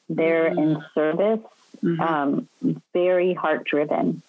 They're 0.10 0.50
mm-hmm. 0.50 0.60
in 0.60 0.84
service, 0.96 1.46
mm-hmm. 1.84 2.02
um, 2.02 2.48
very 2.94 3.36
heart 3.36 3.66
driven. 3.66 4.24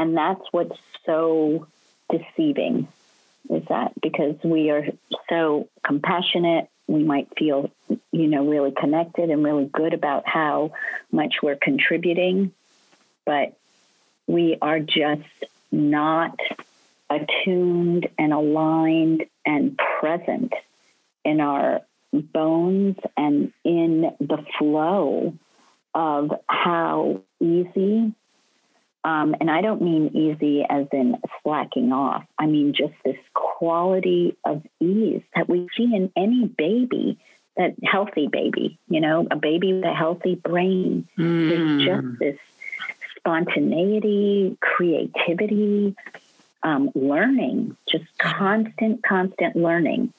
And 0.00 0.16
that's 0.16 0.40
what's 0.50 0.78
so 1.04 1.66
deceiving 2.10 2.88
is 3.50 3.62
that 3.68 3.92
because 4.00 4.36
we 4.42 4.70
are 4.70 4.86
so 5.28 5.68
compassionate, 5.84 6.70
we 6.86 7.04
might 7.04 7.28
feel, 7.36 7.70
you 8.10 8.26
know, 8.28 8.46
really 8.46 8.70
connected 8.72 9.28
and 9.28 9.44
really 9.44 9.66
good 9.66 9.92
about 9.92 10.26
how 10.26 10.72
much 11.12 11.34
we're 11.42 11.56
contributing, 11.56 12.52
but 13.26 13.58
we 14.26 14.56
are 14.62 14.80
just 14.80 15.28
not 15.70 16.34
attuned 17.10 18.08
and 18.16 18.32
aligned 18.32 19.26
and 19.44 19.78
present 20.00 20.54
in 21.26 21.42
our 21.42 21.82
bones 22.10 22.96
and 23.18 23.52
in 23.64 24.16
the 24.18 24.46
flow 24.58 25.34
of 25.94 26.32
how 26.46 27.20
easy 27.38 28.14
um, 29.04 29.34
and 29.40 29.50
I 29.50 29.62
don't 29.62 29.82
mean 29.82 30.10
easy 30.14 30.64
as 30.68 30.86
in 30.92 31.16
slacking 31.42 31.92
off. 31.92 32.24
I 32.38 32.46
mean 32.46 32.74
just 32.74 32.94
this 33.04 33.16
quality 33.34 34.36
of 34.44 34.62
ease 34.80 35.22
that 35.34 35.48
we 35.48 35.68
see 35.76 35.94
in 35.94 36.12
any 36.16 36.46
baby, 36.46 37.18
that 37.56 37.74
healthy 37.82 38.26
baby, 38.26 38.78
you 38.88 39.00
know, 39.00 39.26
a 39.30 39.36
baby 39.36 39.72
with 39.72 39.84
a 39.84 39.94
healthy 39.94 40.34
brain. 40.34 41.08
Mm. 41.18 41.48
There's 41.48 41.84
just 41.84 42.18
this 42.18 42.38
spontaneity, 43.16 44.56
creativity, 44.60 45.94
um, 46.62 46.90
learning, 46.94 47.76
just 47.90 48.04
constant, 48.18 49.02
constant 49.02 49.56
learning. 49.56 50.12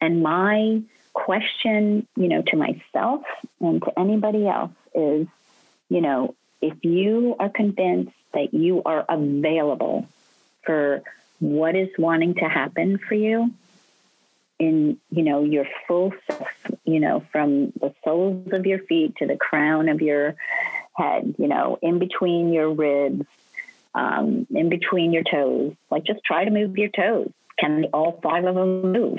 And 0.00 0.22
my 0.22 0.82
question, 1.12 2.06
you 2.16 2.28
know, 2.28 2.42
to 2.42 2.56
myself 2.56 3.22
and 3.60 3.82
to 3.82 3.98
anybody 3.98 4.46
else 4.46 4.72
is, 4.94 5.26
you 5.88 6.00
know, 6.00 6.34
if 6.64 6.82
you 6.82 7.36
are 7.38 7.50
convinced 7.50 8.16
that 8.32 8.54
you 8.54 8.82
are 8.84 9.04
available 9.06 10.08
for 10.62 11.02
what 11.40 11.76
is 11.76 11.90
wanting 11.98 12.34
to 12.36 12.48
happen 12.48 12.96
for 12.96 13.14
you 13.14 13.52
in 14.58 14.98
you 15.10 15.22
know 15.22 15.44
your 15.44 15.66
full 15.86 16.12
self 16.26 16.48
you 16.84 17.00
know 17.00 17.22
from 17.30 17.72
the 17.80 17.92
soles 18.02 18.50
of 18.52 18.64
your 18.64 18.78
feet 18.78 19.14
to 19.16 19.26
the 19.26 19.36
crown 19.36 19.90
of 19.90 20.00
your 20.00 20.36
head 20.96 21.34
you 21.38 21.48
know 21.48 21.78
in 21.82 21.98
between 21.98 22.50
your 22.52 22.72
ribs 22.72 23.26
um, 23.94 24.46
in 24.50 24.70
between 24.70 25.12
your 25.12 25.24
toes 25.24 25.74
like 25.90 26.04
just 26.04 26.24
try 26.24 26.44
to 26.44 26.50
move 26.50 26.78
your 26.78 26.88
toes. 26.88 27.30
Can 27.58 27.84
all 27.92 28.18
five 28.22 28.44
of 28.44 28.54
them 28.54 28.90
move 28.90 29.18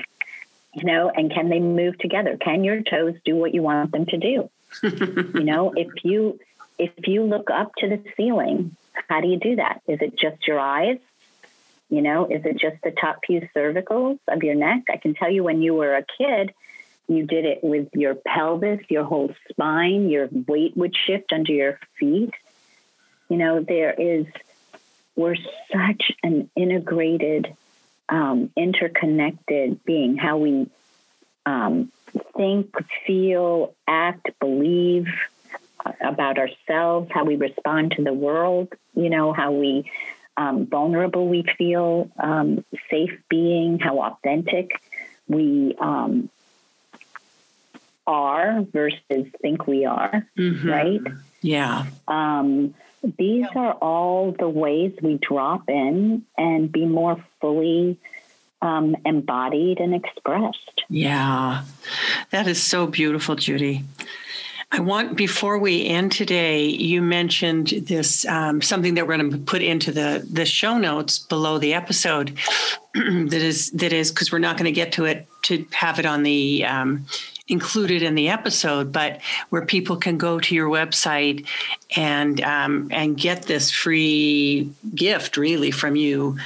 you 0.74 0.84
know 0.84 1.10
and 1.14 1.32
can 1.32 1.48
they 1.48 1.60
move 1.60 1.96
together? 1.98 2.36
Can 2.38 2.64
your 2.64 2.82
toes 2.82 3.14
do 3.24 3.36
what 3.36 3.54
you 3.54 3.62
want 3.62 3.92
them 3.92 4.06
to 4.06 4.16
do? 4.16 4.50
You 4.82 5.44
know 5.44 5.72
if 5.76 5.88
you 6.02 6.40
if 6.78 6.92
you 7.06 7.24
look 7.24 7.50
up 7.50 7.72
to 7.78 7.88
the 7.88 8.02
ceiling 8.16 8.76
how 9.08 9.20
do 9.20 9.28
you 9.28 9.38
do 9.38 9.56
that? 9.56 9.80
Is 9.86 10.00
it 10.00 10.18
just 10.18 10.46
your 10.46 10.58
eyes? 10.58 10.98
You 11.88 12.02
know, 12.02 12.26
is 12.26 12.44
it 12.44 12.58
just 12.58 12.82
the 12.82 12.90
top 12.90 13.20
few 13.26 13.48
cervicals 13.54 14.18
of 14.28 14.42
your 14.42 14.56
neck? 14.56 14.84
I 14.90 14.96
can 14.96 15.14
tell 15.14 15.30
you 15.30 15.44
when 15.44 15.62
you 15.62 15.74
were 15.74 15.94
a 15.94 16.04
kid, 16.18 16.52
you 17.08 17.24
did 17.24 17.44
it 17.44 17.62
with 17.62 17.88
your 17.94 18.16
pelvis, 18.16 18.80
your 18.88 19.04
whole 19.04 19.32
spine, 19.48 20.08
your 20.08 20.28
weight 20.48 20.76
would 20.76 20.96
shift 20.96 21.32
under 21.32 21.52
your 21.52 21.78
feet. 21.98 22.34
You 23.28 23.36
know, 23.36 23.60
there 23.60 23.92
is, 23.92 24.26
we're 25.14 25.36
such 25.72 26.10
an 26.24 26.50
integrated, 26.56 27.54
um, 28.08 28.50
interconnected 28.56 29.84
being, 29.84 30.16
how 30.16 30.38
we 30.38 30.68
um, 31.44 31.92
think, 32.36 32.74
feel, 33.06 33.74
act, 33.86 34.30
believe, 34.40 35.06
about 36.00 36.38
ourselves, 36.38 37.10
how 37.12 37.24
we 37.24 37.36
respond 37.36 37.92
to 37.96 38.04
the 38.04 38.12
world, 38.12 38.68
you 38.94 39.10
know, 39.10 39.32
how 39.32 39.52
we 39.52 39.90
um, 40.36 40.66
vulnerable 40.66 41.26
we 41.28 41.44
feel, 41.56 42.10
um, 42.18 42.64
safe 42.90 43.18
being, 43.28 43.78
how 43.78 44.00
authentic 44.00 44.80
we 45.28 45.74
um, 45.80 46.28
are 48.06 48.62
versus 48.72 49.26
think 49.40 49.66
we 49.66 49.84
are, 49.84 50.26
mm-hmm. 50.36 50.68
right? 50.68 51.00
Yeah. 51.40 51.86
Um, 52.06 52.74
these 53.18 53.46
are 53.54 53.72
all 53.74 54.32
the 54.32 54.48
ways 54.48 54.92
we 55.00 55.18
drop 55.18 55.68
in 55.68 56.24
and 56.36 56.70
be 56.70 56.84
more 56.86 57.22
fully 57.40 57.98
um, 58.62 58.96
embodied 59.04 59.78
and 59.80 59.94
expressed. 59.94 60.84
Yeah, 60.88 61.62
that 62.30 62.46
is 62.46 62.62
so 62.62 62.86
beautiful, 62.86 63.36
Judy. 63.36 63.84
I 64.76 64.80
want 64.80 65.16
before 65.16 65.56
we 65.56 65.86
end 65.86 66.12
today, 66.12 66.66
you 66.66 67.00
mentioned 67.00 67.68
this 67.68 68.26
um, 68.26 68.60
something 68.60 68.92
that 68.94 69.06
we're 69.06 69.16
going 69.16 69.30
to 69.30 69.38
put 69.38 69.62
into 69.62 69.90
the 69.90 70.26
the 70.30 70.44
show 70.44 70.76
notes 70.76 71.18
below 71.18 71.56
the 71.56 71.72
episode. 71.72 72.36
that 72.94 73.32
is 73.32 73.70
that 73.70 73.94
is 73.94 74.10
because 74.10 74.30
we're 74.30 74.38
not 74.38 74.58
going 74.58 74.66
to 74.66 74.72
get 74.72 74.92
to 74.92 75.06
it 75.06 75.26
to 75.44 75.64
have 75.72 75.98
it 75.98 76.04
on 76.04 76.24
the 76.24 76.66
um, 76.66 77.06
included 77.48 78.02
in 78.02 78.14
the 78.16 78.28
episode, 78.28 78.92
but 78.92 79.22
where 79.48 79.64
people 79.64 79.96
can 79.96 80.18
go 80.18 80.38
to 80.40 80.54
your 80.54 80.68
website 80.68 81.46
and 81.96 82.42
um, 82.42 82.88
and 82.90 83.16
get 83.16 83.44
this 83.44 83.70
free 83.70 84.70
gift, 84.94 85.38
really, 85.38 85.70
from 85.70 85.96
you 85.96 86.36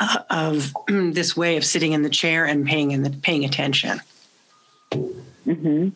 uh, 0.00 0.18
of 0.28 0.74
this 0.88 1.36
way 1.36 1.56
of 1.56 1.64
sitting 1.64 1.92
in 1.92 2.02
the 2.02 2.10
chair 2.10 2.46
and 2.46 2.66
paying 2.66 2.90
in 2.90 3.04
the 3.04 3.10
paying 3.10 3.44
attention. 3.44 4.00
Mm-hmm. 4.90 5.90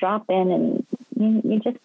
drop 0.00 0.24
in 0.28 0.50
and 0.50 0.86
you, 1.16 1.42
you 1.44 1.60
just 1.60 1.78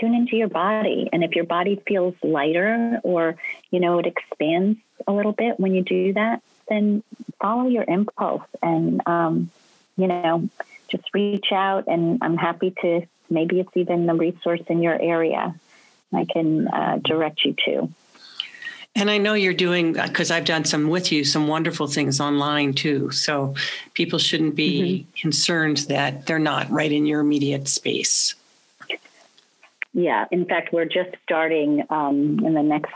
tune 0.00 0.14
into 0.14 0.36
your 0.36 0.48
body. 0.48 1.08
And 1.12 1.22
if 1.22 1.34
your 1.36 1.44
body 1.44 1.80
feels 1.86 2.14
lighter 2.22 3.00
or, 3.02 3.36
you 3.70 3.80
know, 3.80 3.98
it 3.98 4.06
expands 4.06 4.78
a 5.06 5.12
little 5.12 5.32
bit 5.32 5.58
when 5.58 5.74
you 5.74 5.82
do 5.82 6.12
that, 6.14 6.42
then 6.68 7.02
follow 7.40 7.68
your 7.68 7.84
impulse 7.86 8.46
and, 8.62 9.00
um, 9.06 9.50
you 9.96 10.06
know, 10.06 10.48
just 10.88 11.04
reach 11.12 11.46
out. 11.52 11.84
And 11.86 12.18
I'm 12.22 12.36
happy 12.36 12.74
to, 12.82 13.06
maybe 13.30 13.60
it's 13.60 13.76
even 13.76 14.08
a 14.08 14.14
resource 14.14 14.62
in 14.68 14.82
your 14.82 15.00
area 15.00 15.54
I 16.12 16.24
can 16.24 16.68
uh, 16.68 16.98
direct 17.02 17.44
you 17.44 17.54
to. 17.64 17.88
And 18.96 19.10
I 19.10 19.18
know 19.18 19.34
you're 19.34 19.52
doing 19.52 19.94
because 19.94 20.30
I've 20.30 20.44
done 20.44 20.64
some 20.64 20.88
with 20.88 21.10
you 21.10 21.24
some 21.24 21.48
wonderful 21.48 21.88
things 21.88 22.20
online 22.20 22.74
too. 22.74 23.10
So 23.10 23.54
people 23.94 24.20
shouldn't 24.20 24.54
be 24.54 24.80
mm-hmm. 24.80 25.20
concerned 25.20 25.78
that 25.88 26.26
they're 26.26 26.38
not 26.38 26.70
right 26.70 26.92
in 26.92 27.04
your 27.04 27.20
immediate 27.20 27.66
space. 27.66 28.36
Yeah, 29.92 30.26
in 30.30 30.44
fact, 30.44 30.72
we're 30.72 30.86
just 30.86 31.10
starting 31.22 31.84
um, 31.90 32.40
in 32.44 32.54
the 32.54 32.62
next 32.62 32.92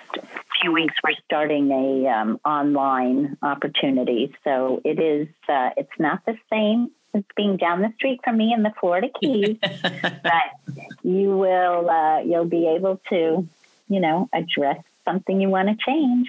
few 0.60 0.72
weeks. 0.72 0.94
We're 1.04 1.14
starting 1.24 1.70
a 1.70 2.08
um, 2.08 2.40
online 2.44 3.36
opportunity, 3.42 4.34
so 4.44 4.80
it 4.84 4.98
is. 4.98 5.28
Uh, 5.48 5.70
it's 5.76 5.98
not 5.98 6.24
the 6.26 6.36
same 6.50 6.90
as 7.14 7.22
being 7.36 7.56
down 7.56 7.80
the 7.80 7.92
street 7.96 8.20
from 8.24 8.36
me 8.36 8.52
in 8.52 8.62
the 8.62 8.72
Florida 8.80 9.08
Keys, 9.20 9.56
but 9.62 10.82
you 11.02 11.36
will. 11.36 11.88
Uh, 11.90 12.20
you'll 12.20 12.44
be 12.44 12.68
able 12.68 13.00
to, 13.10 13.48
you 13.88 14.00
know, 14.00 14.28
address 14.32 14.82
something 15.04 15.40
you 15.40 15.48
want 15.48 15.68
to 15.68 15.76
change. 15.84 16.28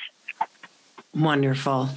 Wonderful. 1.13 1.89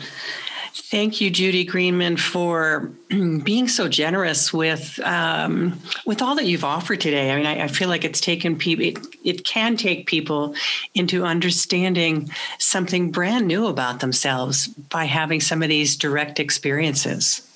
Thank 0.74 1.20
you, 1.20 1.30
Judy 1.30 1.64
Greenman, 1.64 2.16
for 2.16 2.90
being 3.08 3.68
so 3.68 3.88
generous 3.88 4.54
with 4.54 4.98
um, 5.00 5.78
with 6.06 6.22
all 6.22 6.34
that 6.36 6.46
you've 6.46 6.64
offered 6.64 7.00
today. 7.00 7.30
I 7.30 7.36
mean, 7.36 7.44
I, 7.44 7.64
I 7.64 7.68
feel 7.68 7.90
like 7.90 8.04
it's 8.04 8.22
taken 8.22 8.56
people. 8.56 8.86
It, 8.86 8.98
it 9.22 9.44
can 9.44 9.76
take 9.76 10.06
people 10.06 10.54
into 10.94 11.24
understanding 11.24 12.30
something 12.58 13.10
brand 13.10 13.46
new 13.46 13.66
about 13.66 14.00
themselves 14.00 14.68
by 14.68 15.04
having 15.04 15.40
some 15.40 15.62
of 15.62 15.68
these 15.68 15.94
direct 15.94 16.40
experiences. 16.40 17.46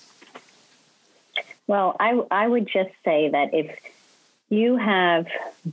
Well, 1.66 1.96
I 1.98 2.20
I 2.30 2.48
would 2.48 2.66
just 2.66 2.90
say 3.02 3.30
that 3.30 3.54
if 3.54 3.74
you 4.48 4.76
have 4.76 5.26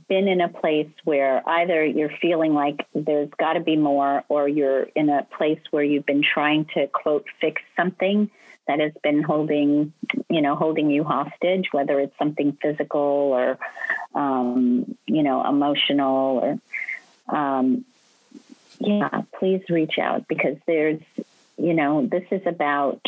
been 0.08 0.26
in 0.26 0.40
a 0.40 0.48
place 0.48 0.90
where 1.04 1.48
either 1.48 1.84
you're 1.84 2.10
feeling 2.20 2.54
like 2.54 2.86
there's 2.94 3.30
got 3.38 3.52
to 3.54 3.60
be 3.60 3.76
more, 3.76 4.24
or 4.28 4.48
you're 4.48 4.82
in 4.94 5.08
a 5.08 5.24
place 5.36 5.60
where 5.70 5.84
you've 5.84 6.06
been 6.06 6.22
trying 6.22 6.64
to 6.74 6.86
quote 6.88 7.26
fix 7.40 7.62
something 7.76 8.30
that 8.66 8.80
has 8.80 8.92
been 9.02 9.22
holding, 9.22 9.92
you 10.28 10.40
know, 10.40 10.56
holding 10.56 10.90
you 10.90 11.04
hostage, 11.04 11.68
whether 11.72 12.00
it's 12.00 12.16
something 12.18 12.56
physical 12.60 13.00
or, 13.00 13.58
um, 14.14 14.96
you 15.06 15.22
know, 15.22 15.46
emotional 15.46 16.38
or, 16.38 17.36
um, 17.36 17.84
yeah, 18.80 19.22
please 19.38 19.62
reach 19.68 19.98
out 19.98 20.26
because 20.26 20.56
there's, 20.66 21.00
you 21.58 21.74
know, 21.74 22.06
this 22.06 22.24
is 22.30 22.44
about 22.46 23.00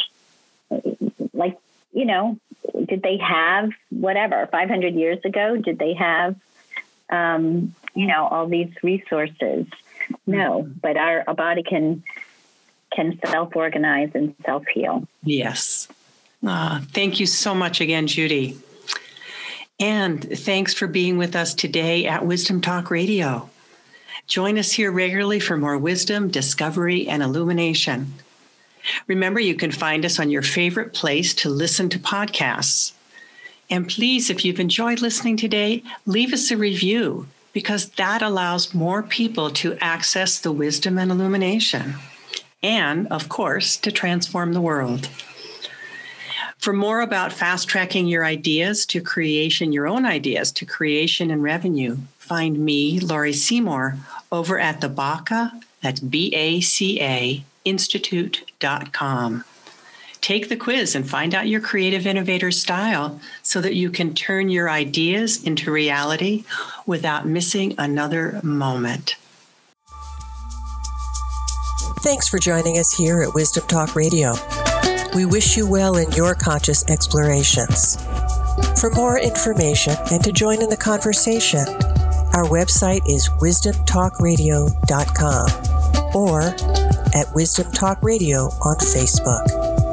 like 1.33 1.59
you 1.97 2.05
know, 2.05 2.39
did 2.85 3.03
they 3.03 3.17
have 3.17 3.71
whatever 4.01 4.47
500 4.51 4.94
years 4.94 5.18
ago? 5.24 5.57
Did 5.57 5.78
they 5.78 5.94
have, 5.94 6.36
um, 7.11 7.74
you 7.94 8.07
know, 8.07 8.26
all 8.26 8.47
these 8.47 8.72
resources? 8.82 9.66
No, 10.26 10.62
mm-hmm. 10.62 10.72
but 10.80 10.97
our, 10.97 11.24
our 11.26 11.34
body 11.34 11.62
can 11.62 12.03
can 12.92 13.18
self 13.26 13.55
organize 13.57 14.11
and 14.14 14.34
self 14.44 14.64
heal. 14.72 15.07
Yes. 15.22 15.88
Uh, 16.47 16.80
thank 16.92 17.18
you 17.18 17.26
so 17.26 17.55
much 17.55 17.80
again, 17.80 18.07
Judy. 18.07 18.59
And 19.78 20.22
thanks 20.38 20.72
for 20.72 20.86
being 20.86 21.18
with 21.18 21.36
us 21.36 21.53
today 21.53 22.07
at 22.07 22.24
Wisdom 22.24 22.61
Talk 22.61 22.90
Radio. 22.90 23.51
Join 24.26 24.59
us 24.59 24.72
here 24.72 24.90
regularly 24.90 25.38
for 25.38 25.57
more 25.57 25.78
wisdom, 25.78 26.28
discovery, 26.28 27.07
and 27.09 27.22
illumination. 27.22 28.14
Remember, 29.07 29.38
you 29.40 29.55
can 29.55 29.70
find 29.70 30.05
us 30.05 30.18
on 30.18 30.30
your 30.30 30.42
favorite 30.42 30.94
place 30.94 31.34
to 31.34 31.51
listen 31.51 31.88
to 31.90 31.99
podcasts. 31.99 32.92
And 33.69 33.89
please, 33.89 34.31
if 34.31 34.45
you've 34.45 34.61
enjoyed 34.61 35.01
listening 35.01 35.37
today, 35.37 35.83
leave 36.07 36.33
us 36.33 36.51
a 36.51 36.57
review 36.57 37.27
because 37.53 37.89
that 37.91 38.23
allows 38.23 38.75
more 38.75 39.03
people 39.03 39.51
to 39.51 39.77
access 39.81 40.39
the 40.39 40.53
wisdom 40.53 40.99
and 40.99 41.11
illumination. 41.11 41.95
And, 42.62 43.07
of 43.09 43.29
course, 43.29 43.77
to 43.79 43.91
transform 43.91 44.53
the 44.53 44.61
world. 44.61 45.09
For 46.59 46.73
more 46.73 47.01
about 47.01 47.33
fast 47.33 47.69
tracking 47.69 48.07
your 48.07 48.25
ideas 48.25 48.87
to 48.87 49.01
creation, 49.01 49.73
your 49.73 49.87
own 49.87 50.05
ideas 50.05 50.51
to 50.53 50.67
creation 50.67 51.31
and 51.31 51.43
revenue, 51.43 51.97
find 52.19 52.59
me, 52.59 52.99
Laurie 52.99 53.33
Seymour, 53.33 53.97
over 54.33 54.59
at 54.59 54.81
the 54.81 54.89
BACA, 54.89 55.53
that's 55.83 56.01
B 56.01 56.33
A 56.35 56.61
C 56.61 57.01
A 57.01 57.45
institute.com. 57.64 59.45
Take 60.27 60.49
the 60.49 60.57
quiz 60.57 60.97
and 60.97 61.09
find 61.09 61.37
out 61.37 61.47
your 61.47 61.61
creative 61.61 62.05
innovator 62.05 62.51
style 62.51 63.20
so 63.45 63.61
that 63.61 63.77
you 63.77 63.91
can 63.91 64.12
turn 64.12 64.49
your 64.49 64.68
ideas 64.68 65.41
into 65.45 65.70
reality 65.70 66.43
without 66.85 67.29
missing 67.29 67.77
another 67.79 68.41
moment. 68.43 69.14
Thanks 72.01 72.27
for 72.27 72.41
joining 72.41 72.77
us 72.77 72.93
here 72.93 73.22
at 73.22 73.35
Wisdom 73.35 73.68
Talk 73.68 73.95
Radio. 73.95 74.33
We 75.14 75.27
wish 75.27 75.57
you 75.57 75.70
well 75.70 75.97
in 75.97 76.11
your 76.11 76.35
conscious 76.35 76.85
explorations. 76.91 77.97
For 78.81 78.91
more 78.91 79.20
information 79.20 79.95
and 80.11 80.24
to 80.24 80.33
join 80.33 80.61
in 80.61 80.70
the 80.70 80.77
conversation, 80.77 81.68
our 82.35 82.49
website 82.49 83.09
is 83.09 83.29
wisdomtalkradio.com 83.29 86.16
or 86.16 86.41
at 87.14 87.33
Wisdom 87.33 87.70
Talk 87.70 88.03
Radio 88.03 88.47
on 88.64 88.74
Facebook. 88.79 89.86